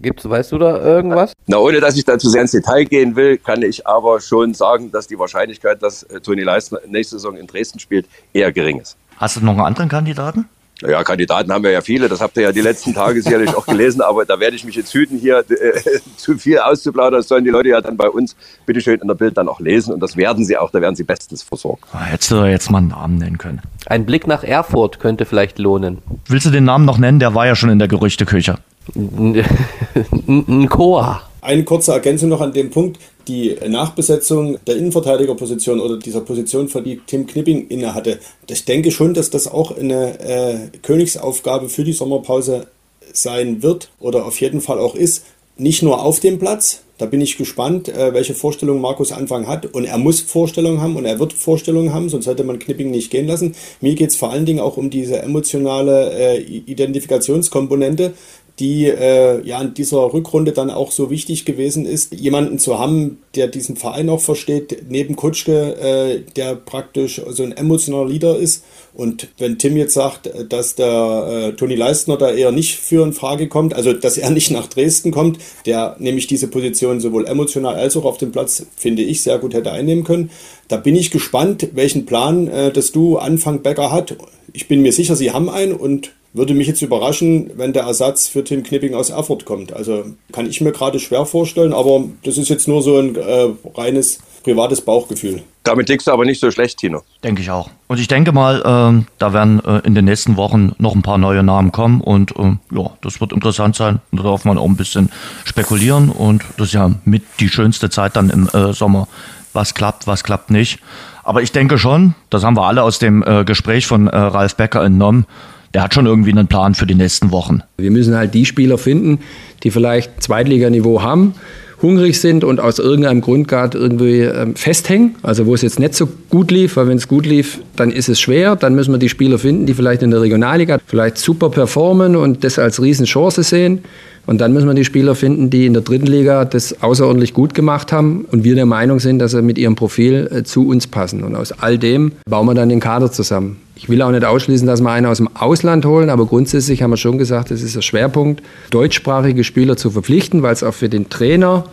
[0.00, 1.32] Gibt's, weißt du da irgendwas?
[1.46, 4.90] Na, ohne dass ich dazu sehr ins Detail gehen will, kann ich aber schon sagen,
[4.90, 8.96] dass die Wahrscheinlichkeit, dass äh, Toni Leistner nächste Saison in Dresden spielt, eher gering ist.
[9.16, 10.48] Hast du noch einen anderen Kandidaten?
[10.88, 13.66] Ja, Kandidaten haben wir ja viele, das habt ihr ja die letzten Tage sicherlich auch
[13.66, 15.80] gelesen, aber da werde ich mich jetzt hüten, hier äh,
[16.16, 17.20] zu viel auszuplaudern.
[17.20, 19.94] Das sollen die Leute ja dann bei uns bitteschön in der Bild dann auch lesen
[19.94, 21.84] und das werden sie auch, da werden sie bestens versorgt.
[21.92, 23.62] Ah, hättest du jetzt mal einen Namen nennen können.
[23.86, 25.98] Ein Blick nach Erfurt könnte vielleicht lohnen.
[26.26, 27.18] Willst du den Namen noch nennen?
[27.18, 28.58] Der war ja schon in der Gerüchteküche.
[28.94, 31.22] Ein Chor.
[31.40, 32.98] Eine kurze Ergänzung noch an dem Punkt.
[33.28, 38.18] Die Nachbesetzung der Innenverteidigerposition oder dieser Position, für die Tim Knipping innehatte.
[38.48, 42.66] Ich denke schon, dass das auch eine äh, Königsaufgabe für die Sommerpause
[43.12, 45.24] sein wird oder auf jeden Fall auch ist.
[45.56, 49.66] Nicht nur auf dem Platz, da bin ich gespannt, äh, welche Vorstellungen Markus Anfang hat.
[49.66, 53.10] Und er muss Vorstellungen haben und er wird Vorstellungen haben, sonst hätte man Knipping nicht
[53.10, 53.54] gehen lassen.
[53.80, 58.14] Mir geht es vor allen Dingen auch um diese emotionale äh, Identifikationskomponente
[58.58, 63.18] die äh, ja in dieser Rückrunde dann auch so wichtig gewesen ist, jemanden zu haben,
[63.34, 68.64] der diesen Verein auch versteht, neben Kutschke, äh, der praktisch so ein emotionaler Leader ist.
[68.94, 73.14] Und wenn Tim jetzt sagt, dass der äh, Toni Leistner da eher nicht für in
[73.14, 77.74] Frage kommt, also dass er nicht nach Dresden kommt, der nämlich diese Position sowohl emotional
[77.74, 80.30] als auch auf dem Platz, finde ich, sehr gut hätte einnehmen können.
[80.68, 84.16] Da bin ich gespannt, welchen Plan äh, das Du Anfang Becker hat.
[84.52, 88.28] Ich bin mir sicher, sie haben einen und würde mich jetzt überraschen, wenn der Ersatz
[88.28, 89.72] für Tim Knipping aus Erfurt kommt.
[89.72, 93.48] Also kann ich mir gerade schwer vorstellen, aber das ist jetzt nur so ein äh,
[93.74, 95.42] reines privates Bauchgefühl.
[95.62, 97.02] Damit liegst du aber nicht so schlecht, Tino.
[97.22, 97.70] Denke ich auch.
[97.86, 101.18] Und ich denke mal, äh, da werden äh, in den nächsten Wochen noch ein paar
[101.18, 104.00] neue Namen kommen und äh, ja, das wird interessant sein.
[104.10, 105.10] Und da darf man auch ein bisschen
[105.44, 109.06] spekulieren und das ist ja mit die schönste Zeit dann im äh, Sommer.
[109.52, 110.78] Was klappt, was klappt nicht.
[111.24, 114.56] Aber ich denke schon, das haben wir alle aus dem äh, Gespräch von äh, Ralf
[114.56, 115.26] Becker entnommen,
[115.74, 117.62] der hat schon irgendwie einen Plan für die nächsten Wochen.
[117.78, 119.20] Wir müssen halt die Spieler finden,
[119.62, 121.34] die vielleicht Zweitliganiveau haben,
[121.80, 125.16] hungrig sind und aus irgendeinem Grund gerade irgendwie ähm, festhängen.
[125.22, 128.08] Also wo es jetzt nicht so gut lief, weil wenn es gut lief, dann ist
[128.08, 128.54] es schwer.
[128.54, 132.44] Dann müssen wir die Spieler finden, die vielleicht in der Regionalliga vielleicht super performen und
[132.44, 133.80] das als Riesenchance sehen.
[134.24, 137.54] Und dann müssen wir die Spieler finden, die in der dritten Liga das außerordentlich gut
[137.54, 140.86] gemacht haben und wir der Meinung sind, dass sie mit ihrem Profil äh, zu uns
[140.86, 141.24] passen.
[141.24, 143.56] Und aus all dem bauen wir dann den Kader zusammen.
[143.74, 146.90] Ich will auch nicht ausschließen, dass wir einen aus dem Ausland holen, aber grundsätzlich haben
[146.90, 150.88] wir schon gesagt, es ist der Schwerpunkt, deutschsprachige Spieler zu verpflichten, weil es auch für
[150.88, 151.64] den Trainer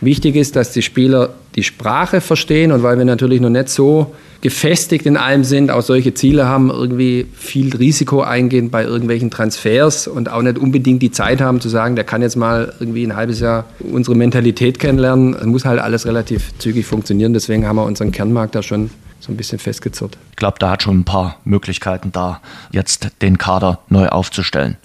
[0.00, 4.14] wichtig ist, dass die Spieler die Sprache verstehen und weil wir natürlich noch nicht so
[4.42, 10.06] gefestigt in allem sind, auch solche Ziele haben, irgendwie viel Risiko eingehen bei irgendwelchen Transfers
[10.06, 13.16] und auch nicht unbedingt die Zeit haben zu sagen, der kann jetzt mal irgendwie ein
[13.16, 15.34] halbes Jahr unsere Mentalität kennenlernen.
[15.34, 17.32] Es muss halt alles relativ zügig funktionieren.
[17.32, 18.90] Deswegen haben wir unseren Kernmarkt da schon
[19.20, 20.16] so ein bisschen festgezurrt.
[20.30, 22.40] Ich glaube, da hat schon ein paar Möglichkeiten da,
[22.70, 24.76] jetzt den Kader neu aufzustellen.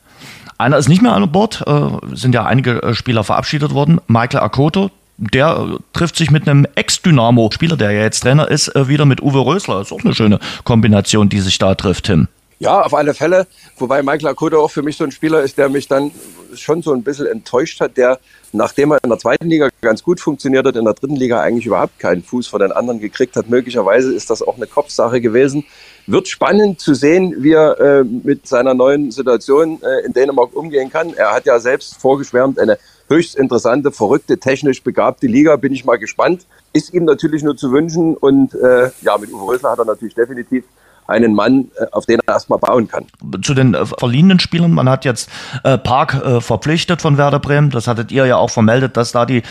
[0.58, 4.00] Einer ist nicht mehr an Bord, äh, sind ja einige äh, Spieler verabschiedet worden.
[4.08, 9.06] Michael Akoto, der trifft sich mit einem Ex-Dynamo-Spieler, der ja jetzt Trainer ist, äh, wieder
[9.06, 9.82] mit Uwe Rösler.
[9.82, 12.28] Ist auch eine schöne Kombination, die sich da trifft, Tim.
[12.62, 13.48] Ja, auf alle Fälle.
[13.80, 16.12] Wobei Michael Akuta auch für mich so ein Spieler ist, der mich dann
[16.54, 18.20] schon so ein bisschen enttäuscht hat, der,
[18.52, 21.66] nachdem er in der zweiten Liga ganz gut funktioniert hat, in der dritten Liga eigentlich
[21.66, 23.50] überhaupt keinen Fuß vor den anderen gekriegt hat.
[23.50, 25.64] Möglicherweise ist das auch eine Kopfsache gewesen.
[26.06, 30.92] Wird spannend zu sehen, wie er äh, mit seiner neuen Situation äh, in Dänemark umgehen
[30.92, 31.16] kann.
[31.16, 35.56] Er hat ja selbst vorgeschwärmt, eine höchst interessante, verrückte, technisch begabte Liga.
[35.56, 36.46] Bin ich mal gespannt.
[36.74, 38.16] Ist ihm natürlich nur zu wünschen.
[38.16, 40.64] Und äh, ja, mit Uwe Rösler hat er natürlich definitiv
[41.12, 43.06] einen Mann, äh, auf den er erstmal bauen kann.
[43.42, 45.30] Zu den äh, verliehenen Spielern, man hat jetzt
[45.64, 49.44] äh, Park verpflichtet von Werder Bremen, das hattet ihr ja auch vermeldet, dass da die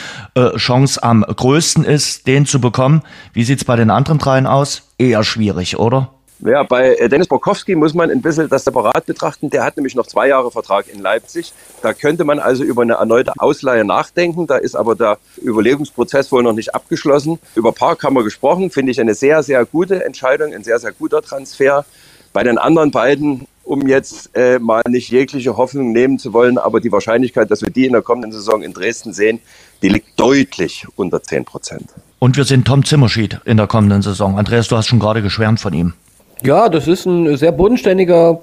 [0.56, 3.02] Chance am größten ist, den zu bekommen.
[3.32, 4.90] Wie sieht's bei den anderen dreien aus?
[4.98, 6.10] Eher schwierig, oder?
[6.42, 9.50] Ja, bei äh, Dennis Borkowski muss man ein bisschen das separat betrachten.
[9.50, 11.52] Der hat nämlich noch zwei Jahre Vertrag in Leipzig.
[11.82, 14.46] Da könnte man also über eine erneute Ausleihe nachdenken.
[14.46, 17.38] Da ist aber der Überlegungsprozess wohl noch nicht abgeschlossen.
[17.54, 18.70] Über Park haben wir gesprochen.
[18.70, 21.84] Finde ich eine sehr, sehr gute Entscheidung, ein sehr, sehr guter Transfer.
[22.32, 26.80] Bei den anderen beiden, um jetzt äh, mal nicht jegliche Hoffnung nehmen zu wollen, aber
[26.80, 29.40] die Wahrscheinlichkeit, dass wir die in der kommenden Saison in Dresden sehen,
[29.82, 31.90] die liegt deutlich unter 10 Prozent.
[32.18, 34.38] Und wir sehen Tom Zimmerschied in der kommenden Saison.
[34.38, 35.94] Andreas, du hast schon gerade geschwärmt von ihm.
[36.42, 38.40] Ja, das ist ein sehr bodenständiger,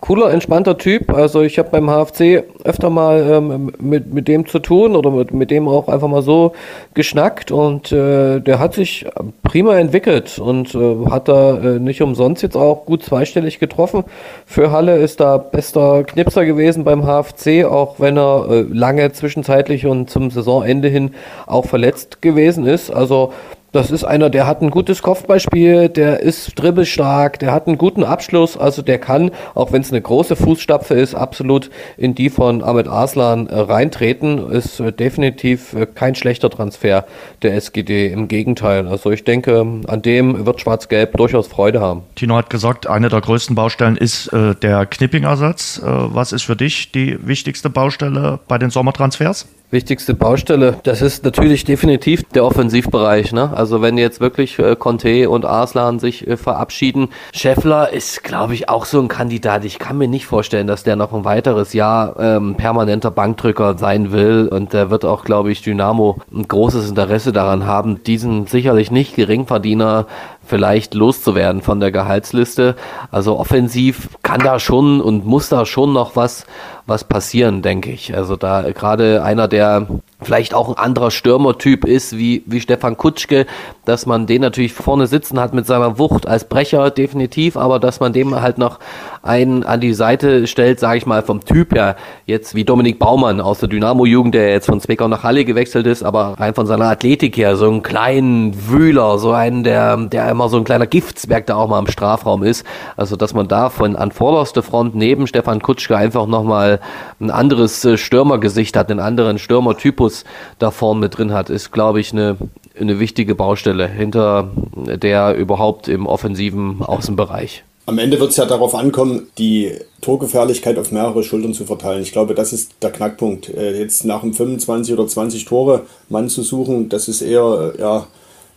[0.00, 1.12] cooler, entspannter Typ.
[1.12, 5.32] Also ich habe beim HFC öfter mal ähm, mit, mit dem zu tun oder mit,
[5.32, 6.52] mit dem auch einfach mal so
[6.94, 9.06] geschnackt und äh, der hat sich
[9.42, 14.04] prima entwickelt und äh, hat da äh, nicht umsonst jetzt auch gut zweistellig getroffen.
[14.46, 19.86] Für Halle ist da bester Knipser gewesen beim HFC, auch wenn er äh, lange zwischenzeitlich
[19.86, 21.14] und zum Saisonende hin
[21.46, 22.90] auch verletzt gewesen ist.
[22.90, 23.32] Also
[23.72, 28.02] das ist einer, der hat ein gutes Kopfballspiel, der ist dribbelstark, der hat einen guten
[28.02, 32.62] Abschluss, also der kann, auch wenn es eine große Fußstapfe ist, absolut in die von
[32.62, 34.50] Ahmed Arslan äh, reintreten.
[34.50, 37.06] Ist äh, definitiv äh, kein schlechter Transfer
[37.42, 38.88] der SGD, im Gegenteil.
[38.88, 42.02] Also ich denke, an dem wird Schwarz-Gelb durchaus Freude haben.
[42.16, 45.80] Tino hat gesagt, eine der größten Baustellen ist der Knipping-Ersatz.
[45.82, 49.46] Was ist für dich die wichtigste Baustelle bei den Sommertransfers?
[49.72, 53.30] Wichtigste Baustelle, das ist natürlich definitiv der Offensivbereich.
[53.30, 53.52] Ne?
[53.54, 58.68] Also wenn jetzt wirklich äh, Conte und Arslan sich äh, verabschieden, Scheffler ist, glaube ich,
[58.68, 59.64] auch so ein Kandidat.
[59.64, 64.10] Ich kann mir nicht vorstellen, dass der noch ein weiteres Jahr ähm, permanenter Bankdrücker sein
[64.10, 64.48] will.
[64.48, 69.14] Und der wird auch, glaube ich, Dynamo ein großes Interesse daran haben, diesen sicherlich nicht
[69.14, 70.06] Geringverdiener
[70.44, 72.76] vielleicht loszuwerden von der Gehaltsliste.
[73.10, 76.46] Also offensiv kann da schon und muss da schon noch was
[76.86, 78.14] was passieren, denke ich.
[78.14, 79.86] Also da gerade einer, der
[80.22, 83.46] vielleicht auch ein anderer Stürmertyp ist, wie, wie Stefan Kutschke,
[83.84, 88.00] dass man den natürlich vorne sitzen hat mit seiner Wucht als Brecher definitiv, aber dass
[88.00, 88.78] man dem halt noch
[89.22, 91.96] einen an die Seite stellt, sage ich mal vom Typ her,
[92.26, 96.02] jetzt wie Dominik Baumann aus der Dynamo-Jugend, der jetzt von Zwickau nach Halle gewechselt ist,
[96.02, 100.48] aber rein von seiner Athletik her, so einen kleinen Wühler, so einen, der, der immer
[100.48, 102.64] so ein kleiner Giftsberg da auch mal im Strafraum ist,
[102.96, 106.80] also dass man da von an vorderster Front neben Stefan Kutschke einfach nochmal
[107.20, 110.09] ein anderes äh, Stürmergesicht hat, einen anderen Stürmertypus
[110.58, 112.36] da vorne mit drin hat, ist, glaube ich, eine,
[112.78, 117.64] eine wichtige Baustelle hinter der überhaupt im offensiven Außenbereich.
[117.86, 122.02] Am Ende wird es ja darauf ankommen, die Torgefährlichkeit auf mehrere Schultern zu verteilen.
[122.02, 123.48] Ich glaube, das ist der Knackpunkt.
[123.48, 128.06] Äh, jetzt nach einem 25 oder 20 Tore Mann zu suchen, das ist eher ja,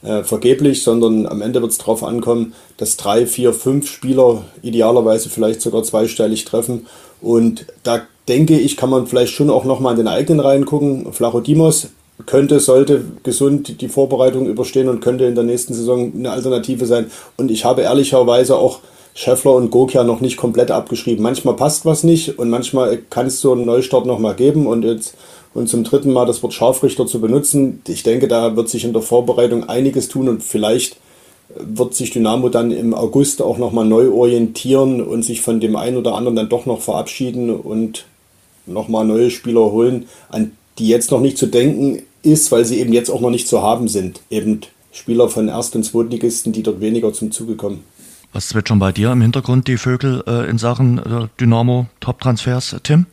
[0.03, 5.29] äh, vergeblich, sondern am Ende wird es darauf ankommen, dass drei, vier, fünf Spieler idealerweise
[5.29, 6.85] vielleicht sogar zweistellig treffen.
[7.21, 11.11] Und da denke ich, kann man vielleicht schon auch nochmal in den eigenen Reihen gucken.
[11.11, 11.89] Flachodimos
[12.26, 17.11] könnte, sollte gesund die Vorbereitung überstehen und könnte in der nächsten Saison eine Alternative sein.
[17.38, 18.80] Und ich habe ehrlicherweise auch
[19.15, 21.24] Scheffler und Gokia noch nicht komplett abgeschrieben.
[21.24, 25.15] Manchmal passt was nicht und manchmal kann es so einen Neustart nochmal geben und jetzt
[25.53, 27.84] und zum dritten Mal das Wort Scharfrichter zu benutzen.
[27.88, 30.97] Ich denke, da wird sich in der Vorbereitung einiges tun und vielleicht
[31.55, 35.97] wird sich Dynamo dann im August auch nochmal neu orientieren und sich von dem einen
[35.97, 38.05] oder anderen dann doch noch verabschieden und
[38.66, 42.93] nochmal neue Spieler holen, an die jetzt noch nicht zu denken ist, weil sie eben
[42.93, 44.22] jetzt auch noch nicht zu haben sind.
[44.30, 44.61] Eben
[44.91, 47.84] Spieler von Erst- und Zweitligisten, die dort weniger zum Zuge kommen.
[48.34, 53.05] Was zwitschern bei dir im Hintergrund die Vögel äh, in Sachen äh, Dynamo Top-Transfers, Tim?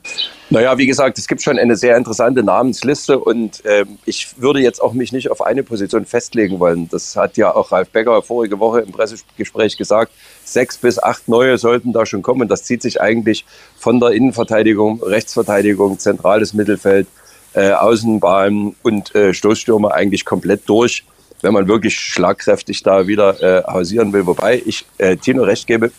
[0.48, 4.80] Naja, wie gesagt, es gibt schon eine sehr interessante Namensliste und äh, ich würde jetzt
[4.80, 6.88] auch mich nicht auf eine Position festlegen wollen.
[6.88, 10.10] Das hat ja auch Ralf Becker vorige Woche im Pressegespräch gesagt.
[10.42, 12.48] Sechs bis acht neue sollten da schon kommen.
[12.48, 13.44] Das zieht sich eigentlich
[13.76, 17.06] von der Innenverteidigung, Rechtsverteidigung, zentrales Mittelfeld,
[17.52, 21.04] äh, Außenbahn und äh, Stoßstürmer eigentlich komplett durch
[21.42, 24.26] wenn man wirklich schlagkräftig da wieder äh, hausieren will.
[24.26, 25.90] Wobei ich äh, Tino recht gebe,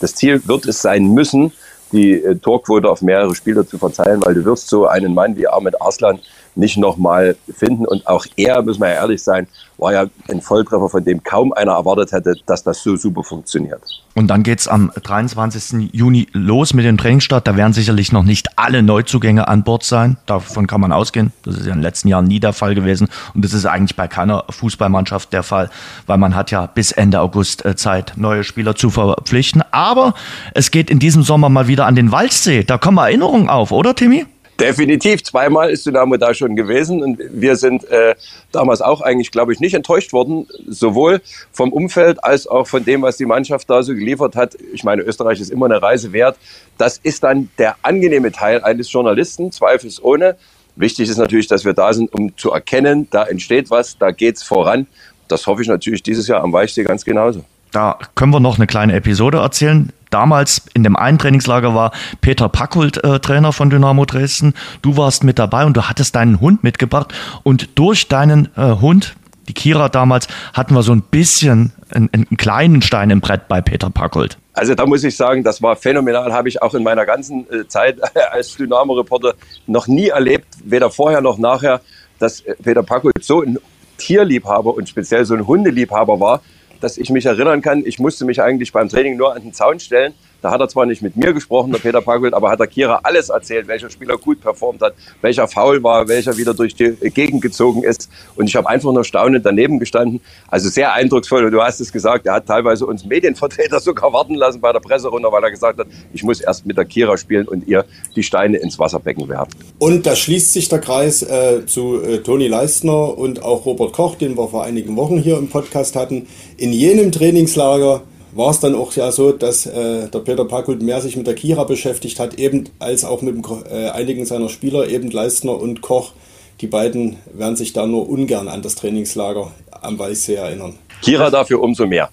[0.00, 1.52] das Ziel wird es sein müssen,
[1.92, 5.48] die äh, Torquote auf mehrere Spieler zu verteilen, weil du wirst so einen Mann wie
[5.48, 6.20] Ahmed Arslan
[6.54, 7.86] nicht nochmal finden.
[7.86, 9.46] Und auch er, muss man ja ehrlich sein,
[9.78, 13.80] war ja ein Volltreffer, von dem kaum einer erwartet hätte, dass das so super funktioniert.
[14.14, 15.90] Und dann geht es am 23.
[15.92, 17.46] Juni los mit dem Trainingsstart.
[17.46, 20.18] Da werden sicherlich noch nicht alle Neuzugänge an Bord sein.
[20.26, 21.32] Davon kann man ausgehen.
[21.42, 23.08] Das ist ja in den letzten Jahren nie der Fall gewesen.
[23.34, 25.70] Und das ist eigentlich bei keiner Fußballmannschaft der Fall,
[26.06, 29.62] weil man hat ja bis Ende August äh, Zeit, neue Spieler zu verpflichten.
[29.70, 30.14] Aber
[30.54, 32.64] es geht in diesem Sommer mal wieder an den Waldsee.
[32.64, 34.26] Da kommen Erinnerungen auf, oder Timmy?
[34.60, 38.14] Definitiv, zweimal ist Dynamo da schon gewesen und wir sind äh,
[38.52, 41.20] damals auch eigentlich, glaube ich, nicht enttäuscht worden, sowohl
[41.52, 44.56] vom Umfeld als auch von dem, was die Mannschaft da so geliefert hat.
[44.72, 46.36] Ich meine, Österreich ist immer eine Reise wert.
[46.78, 50.36] Das ist dann der angenehme Teil eines Journalisten, zweifelsohne.
[50.76, 54.42] Wichtig ist natürlich, dass wir da sind, um zu erkennen, da entsteht was, da geht's
[54.42, 54.86] voran.
[55.28, 57.44] Das hoffe ich natürlich dieses Jahr am Weichsee ganz genauso.
[57.72, 59.92] Da können wir noch eine kleine Episode erzählen.
[60.10, 64.54] Damals in dem einen Trainingslager war Peter Packold äh, Trainer von Dynamo Dresden.
[64.82, 67.14] Du warst mit dabei und du hattest deinen Hund mitgebracht.
[67.44, 69.14] Und durch deinen äh, Hund,
[69.48, 73.60] die Kira damals, hatten wir so ein bisschen einen, einen kleinen Stein im Brett bei
[73.60, 74.36] Peter Packold.
[74.52, 77.66] Also da muss ich sagen, das war phänomenal, habe ich auch in meiner ganzen äh,
[77.68, 77.98] Zeit
[78.32, 79.34] als Dynamo-Reporter
[79.66, 81.80] noch nie erlebt, weder vorher noch nachher,
[82.18, 83.58] dass äh, Peter Packold so ein
[83.96, 86.42] Tierliebhaber und speziell so ein Hundeliebhaber war,
[86.80, 89.80] dass ich mich erinnern kann, ich musste mich eigentlich beim Training nur an den Zaun
[89.80, 92.66] stellen da hat er zwar nicht mit mir gesprochen, der Peter Pagelt, aber hat der
[92.66, 96.92] Kira alles erzählt, welcher Spieler gut performt hat, welcher faul war, welcher wieder durch die
[97.10, 98.08] Gegend gezogen ist.
[98.36, 100.20] Und ich habe einfach nur staunend daneben gestanden.
[100.48, 101.44] Also sehr eindrucksvoll.
[101.44, 104.80] Und du hast es gesagt, er hat teilweise uns Medienvertreter sogar warten lassen bei der
[104.80, 107.84] Presserunde, weil er gesagt hat, ich muss erst mit der Kira spielen und ihr
[108.16, 109.52] die Steine ins Wasserbecken werfen.
[109.78, 114.14] Und da schließt sich der Kreis äh, zu äh, Toni Leistner und auch Robert Koch,
[114.16, 116.26] den wir vor einigen Wochen hier im Podcast hatten.
[116.56, 118.02] In jenem Trainingslager
[118.32, 121.34] war es dann auch ja so, dass äh, der Peter Packult mehr sich mit der
[121.34, 125.80] Kira beschäftigt hat, eben als auch mit dem, äh, einigen seiner Spieler, eben Leistner und
[125.80, 126.12] Koch.
[126.60, 129.50] Die beiden werden sich da nur ungern an das Trainingslager
[129.82, 130.74] am Weißsee erinnern.
[131.02, 132.10] Kira dafür umso mehr.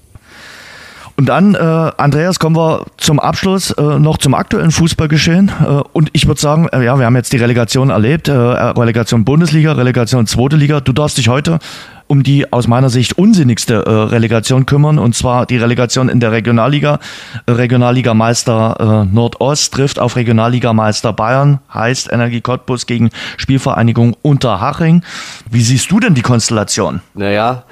[1.20, 5.50] Und dann, äh, Andreas, kommen wir zum Abschluss äh, noch zum aktuellen Fußballgeschehen.
[5.50, 9.26] Äh, und ich würde sagen, äh, ja, wir haben jetzt die Relegation erlebt, äh, Relegation
[9.26, 10.80] Bundesliga, Relegation Zweite Liga.
[10.80, 11.58] Du darfst dich heute
[12.08, 16.32] um die aus meiner Sicht unsinnigste äh, Relegation kümmern, und zwar die Relegation in der
[16.32, 17.00] Regionalliga.
[17.48, 25.04] Regionalligameister äh, Nordost trifft auf Regionalligameister Bayern, heißt Energie Cottbus gegen Spielvereinigung Unterhaching.
[25.50, 27.02] Wie siehst du denn die Konstellation?
[27.14, 27.64] Naja,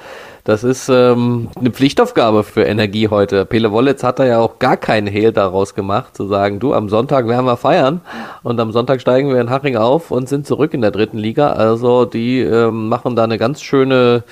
[0.46, 3.44] das ist ähm, eine Pflichtaufgabe für Energie heute.
[3.44, 6.88] Pele Wollitz hat da ja auch gar keinen Hehl daraus gemacht, zu sagen, du, am
[6.88, 8.00] Sonntag werden wir feiern
[8.44, 11.50] und am Sonntag steigen wir in Haching auf und sind zurück in der dritten Liga.
[11.50, 14.22] Also die ähm, machen da eine ganz schöne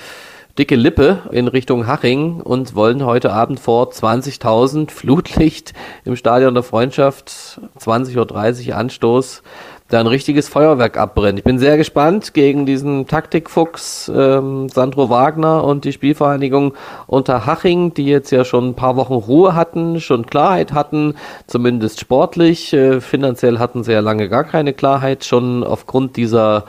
[0.57, 5.73] dicke Lippe in Richtung Haching und wollen heute Abend vor 20.000 Flutlicht
[6.05, 9.43] im Stadion der Freundschaft 20.30 Uhr Anstoß
[9.87, 11.37] da ein richtiges Feuerwerk abbrennt.
[11.37, 16.73] Ich bin sehr gespannt gegen diesen Taktikfuchs ähm, Sandro Wagner und die Spielvereinigung
[17.05, 21.13] unter Haching, die jetzt ja schon ein paar Wochen Ruhe hatten, schon Klarheit hatten,
[21.45, 22.73] zumindest sportlich.
[22.73, 26.65] Äh, finanziell hatten sie ja lange gar keine Klarheit, schon aufgrund dieser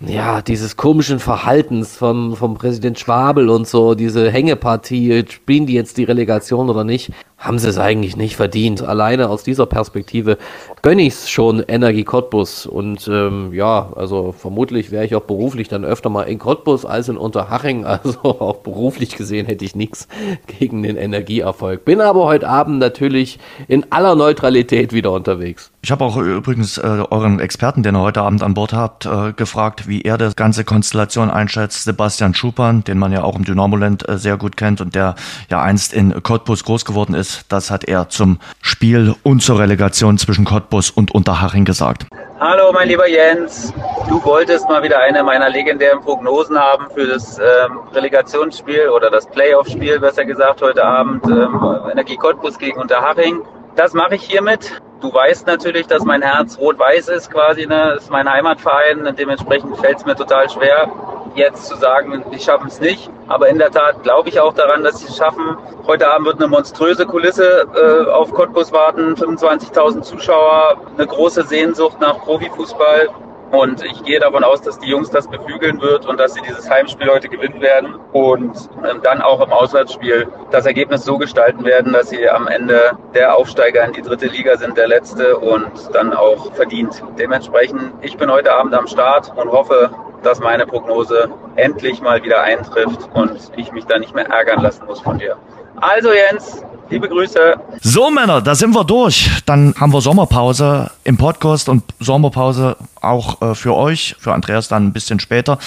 [0.00, 5.96] ja, dieses komischen Verhaltens vom, vom Präsident Schwabel und so, diese Hängepartie, spielen die jetzt
[5.96, 7.10] die Relegation oder nicht?
[7.38, 8.82] Haben sie es eigentlich nicht verdient.
[8.82, 10.38] Alleine aus dieser Perspektive
[10.82, 12.66] gönne ich es schon Energie Cottbus.
[12.66, 17.08] Und ähm, ja, also vermutlich wäre ich auch beruflich dann öfter mal in Cottbus als
[17.08, 17.86] in Unterhaching.
[17.98, 20.08] Also auch beruflich gesehen hätte ich nichts
[20.46, 21.84] gegen den Energieerfolg.
[21.84, 25.70] Bin aber heute Abend natürlich in aller Neutralität wieder unterwegs.
[25.82, 29.32] Ich habe auch übrigens äh, euren Experten, den ihr heute Abend an Bord habt, äh,
[29.32, 31.84] gefragt, wie er das ganze Konstellation einschätzt.
[31.84, 35.14] Sebastian Schupan, den man ja auch im Dynamoland äh, sehr gut kennt und der
[35.50, 40.18] ja einst in Cottbus groß geworden ist, das hat er zum Spiel und zur Relegation
[40.18, 42.06] zwischen Cottbus und Unterhaching gesagt.
[42.40, 43.72] Hallo, mein lieber Jens.
[44.08, 49.26] Du wolltest mal wieder eine meiner legendären Prognosen haben für das ähm, Relegationsspiel oder das
[49.26, 51.60] Playoff-Spiel, besser gesagt, heute Abend ähm,
[51.90, 53.42] Energie Cottbus gegen Unterhaching.
[53.78, 54.82] Das mache ich hiermit.
[55.00, 57.92] Du weißt natürlich, dass mein Herz rot-weiß ist quasi, ne?
[57.94, 60.90] Das ist mein Heimatverein und dementsprechend fällt es mir total schwer,
[61.36, 63.08] jetzt zu sagen, die schaffen es nicht.
[63.28, 65.56] Aber in der Tat glaube ich auch daran, dass sie es schaffen.
[65.86, 72.00] Heute Abend wird eine monströse Kulisse äh, auf Cottbus warten, 25.000 Zuschauer, eine große Sehnsucht
[72.00, 73.10] nach Profifußball.
[73.50, 76.68] Und ich gehe davon aus, dass die Jungs das beflügeln wird und dass sie dieses
[76.68, 81.92] Heimspiel heute gewinnen werden und ähm, dann auch im Auswärtsspiel das Ergebnis so gestalten werden,
[81.92, 86.12] dass sie am Ende der Aufsteiger in die dritte Liga sind, der letzte und dann
[86.12, 87.02] auch verdient.
[87.18, 89.90] Dementsprechend, ich bin heute Abend am Start und hoffe,
[90.22, 94.84] dass meine Prognose endlich mal wieder eintrifft und ich mich da nicht mehr ärgern lassen
[94.84, 95.36] muss von dir.
[95.80, 97.56] Also Jens, Liebe Grüße.
[97.82, 99.30] So, Männer, da sind wir durch.
[99.44, 104.86] Dann haben wir Sommerpause im Podcast und Sommerpause auch äh, für euch, für Andreas dann
[104.86, 105.58] ein bisschen später.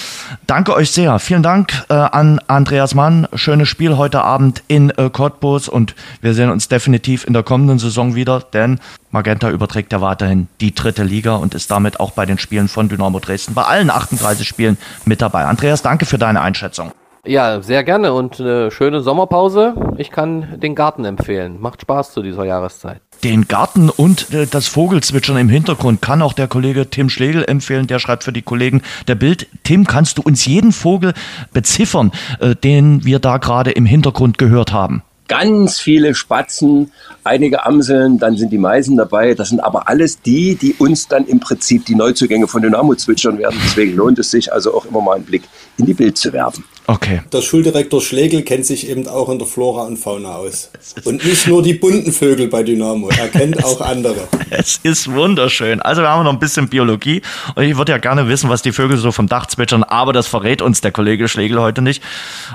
[0.48, 1.18] Danke euch sehr.
[1.20, 3.28] Vielen Dank äh, an Andreas Mann.
[3.34, 7.78] Schönes Spiel heute Abend in äh, Cottbus und wir sehen uns definitiv in der kommenden
[7.78, 8.80] Saison wieder, denn
[9.12, 12.88] Magenta überträgt ja weiterhin die dritte Liga und ist damit auch bei den Spielen von
[12.88, 15.44] Dynamo Dresden bei allen 38 Spielen mit dabei.
[15.44, 16.92] Andreas, danke für deine Einschätzung.
[17.24, 19.74] Ja, sehr gerne und eine schöne Sommerpause.
[19.96, 21.60] Ich kann den Garten empfehlen.
[21.60, 23.00] Macht Spaß zu dieser Jahreszeit.
[23.22, 27.86] Den Garten und äh, das Vogelzwitschern im Hintergrund kann auch der Kollege Tim Schlegel empfehlen.
[27.86, 29.46] Der schreibt für die Kollegen der Bild.
[29.62, 31.14] Tim, kannst du uns jeden Vogel
[31.52, 32.10] beziffern,
[32.40, 35.04] äh, den wir da gerade im Hintergrund gehört haben?
[35.28, 36.92] Ganz viele Spatzen,
[37.24, 39.34] einige Amseln, dann sind die Meisen dabei.
[39.34, 43.38] Das sind aber alles die, die uns dann im Prinzip die Neuzugänge von Dynamo zwitschern
[43.38, 43.58] werden.
[43.64, 45.42] Deswegen lohnt es sich also auch immer mal einen Blick
[45.78, 46.64] in die Bild zu werfen.
[46.88, 47.22] Okay.
[47.32, 50.70] Der Schuldirektor Schlegel kennt sich eben auch in der Flora und Fauna aus.
[51.04, 54.28] Und nicht nur die bunten Vögel bei Dynamo, er kennt auch andere.
[54.54, 55.80] Es ist wunderschön.
[55.80, 57.22] Also wir haben noch ein bisschen Biologie
[57.54, 60.26] und ich würde ja gerne wissen, was die Vögel so vom Dach zwitschern, aber das
[60.26, 62.02] verrät uns der Kollege Schlegel heute nicht.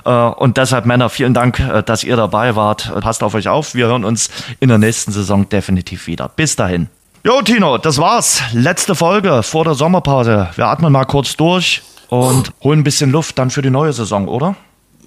[0.05, 2.56] Äh, und deshalb, Männer, vielen Dank, äh, dass ihr dabei wart.
[2.57, 3.75] Passt auf euch auf.
[3.75, 4.29] Wir hören uns
[4.59, 6.29] in der nächsten Saison definitiv wieder.
[6.35, 6.87] Bis dahin.
[7.23, 8.41] Jo, Tino, das war's.
[8.53, 10.49] Letzte Folge vor der Sommerpause.
[10.55, 14.27] Wir atmen mal kurz durch und holen ein bisschen Luft dann für die neue Saison,
[14.27, 14.55] oder?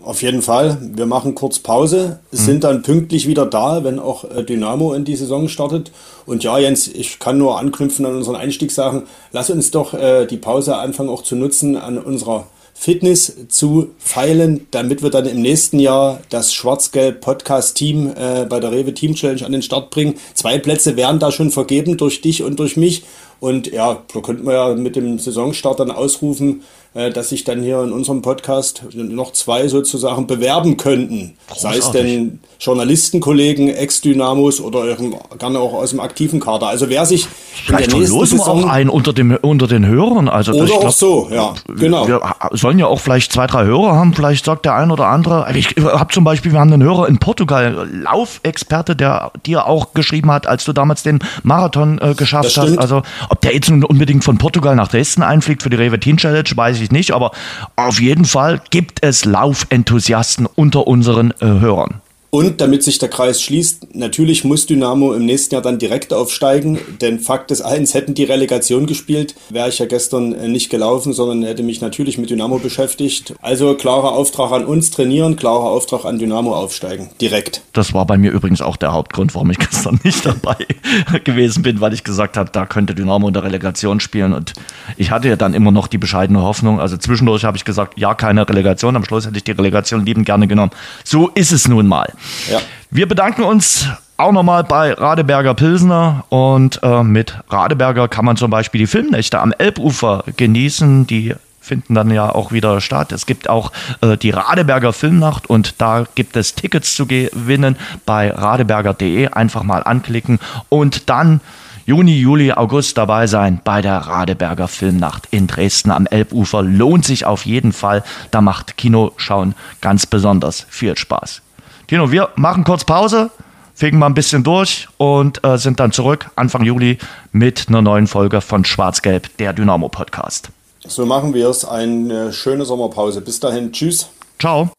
[0.02, 0.78] Auf jeden Fall.
[0.80, 2.36] Wir machen kurz Pause, mhm.
[2.36, 5.92] sind dann pünktlich wieder da, wenn auch äh, Dynamo in die Saison startet.
[6.26, 10.26] Und ja, Jens, ich kann nur anknüpfen an unseren Einstieg sagen, lass uns doch äh,
[10.26, 12.46] die Pause anfangen auch zu nutzen an unserer
[12.80, 18.58] Fitness zu feilen, damit wir dann im nächsten Jahr das Schwarz-Gelb Podcast Team äh, bei
[18.58, 20.14] der Rewe Team Challenge an den Start bringen.
[20.32, 23.02] Zwei Plätze werden da schon vergeben durch dich und durch mich.
[23.38, 26.62] Und ja, da könnten wir ja mit dem Saisonstart dann ausrufen,
[26.92, 31.36] dass sich dann hier in unserem Podcast noch zwei sozusagen bewerben könnten.
[31.48, 31.82] Großartig.
[31.82, 34.96] Sei es denn Journalistenkollegen, Ex-Dynamos oder
[35.38, 36.66] gerne auch aus dem aktiven Kader.
[36.66, 37.28] Also wer sich
[37.64, 38.64] Vielleicht in der nächsten Saison...
[38.64, 40.28] auch einen unter, dem, unter den Hörern.
[40.28, 42.08] Also oder auch glaub, so, ja, genau.
[42.08, 42.20] Wir
[42.52, 44.12] sollen ja auch vielleicht zwei, drei Hörer haben.
[44.12, 45.46] Vielleicht sagt der ein oder andere...
[45.54, 50.32] Ich habe zum Beispiel, wir haben einen Hörer in Portugal, Laufexperte, der dir auch geschrieben
[50.32, 52.78] hat, als du damals den Marathon äh, geschafft hast.
[52.78, 56.16] Also ob der jetzt nun unbedingt von Portugal nach Dresden einfliegt für die Rewe Teen
[56.16, 57.12] Challenge, weiß ich nicht.
[57.12, 57.32] Aber
[57.76, 62.00] auf jeden Fall gibt es Laufenthusiasten unter unseren äh, Hörern.
[62.30, 66.78] Und damit sich der Kreis schließt, natürlich muss Dynamo im nächsten Jahr dann direkt aufsteigen,
[67.00, 71.12] denn Fakt ist eins, hätten die Relegation gespielt, wäre ich ja gestern äh, nicht gelaufen,
[71.12, 73.34] sondern hätte mich natürlich mit Dynamo beschäftigt.
[73.42, 77.62] Also klarer Auftrag an uns trainieren, klarer Auftrag an Dynamo aufsteigen, direkt.
[77.72, 80.56] Das war bei mir übrigens auch der Hauptgrund, warum ich gestern nicht dabei
[81.24, 84.52] gewesen bin, weil ich gesagt habe, da könnte Dynamo in der Relegation spielen und
[84.96, 88.14] ich hatte ja dann immer noch die bescheidene Hoffnung, also zwischendurch habe ich gesagt, ja,
[88.14, 90.70] keine Relegation, am Schluss hätte ich die Relegation liebend gerne genommen.
[91.02, 92.12] So ist es nun mal.
[92.50, 92.60] Ja.
[92.90, 98.50] Wir bedanken uns auch nochmal bei Radeberger Pilsner und äh, mit Radeberger kann man zum
[98.50, 103.12] Beispiel die Filmnächte am Elbufer genießen, die finden dann ja auch wieder statt.
[103.12, 108.30] Es gibt auch äh, die Radeberger Filmnacht und da gibt es Tickets zu gewinnen bei
[108.30, 109.28] radeberger.de.
[109.28, 111.40] Einfach mal anklicken und dann
[111.86, 116.62] Juni, Juli, August dabei sein bei der Radeberger Filmnacht in Dresden am Elbufer.
[116.62, 118.04] Lohnt sich auf jeden Fall.
[118.30, 121.42] Da macht Kinoschauen ganz besonders viel Spaß.
[121.90, 123.32] Tino, wir machen kurz Pause,
[123.74, 126.98] fegen mal ein bisschen durch und äh, sind dann zurück Anfang Juli
[127.32, 130.50] mit einer neuen Folge von Schwarz-Gelb, der Dynamo-Podcast.
[130.86, 131.64] So machen wir es.
[131.64, 133.20] Eine schöne Sommerpause.
[133.22, 133.72] Bis dahin.
[133.72, 134.08] Tschüss.
[134.38, 134.70] Ciao.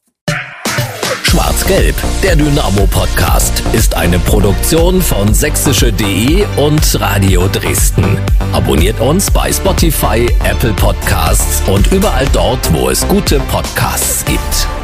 [1.23, 8.05] Schwarz-Gelb, der Dynamo-Podcast, ist eine Produktion von sächsische.de und Radio Dresden.
[8.53, 14.80] Abonniert uns bei Spotify, Apple Podcasts und überall dort, wo es gute Podcasts gibt.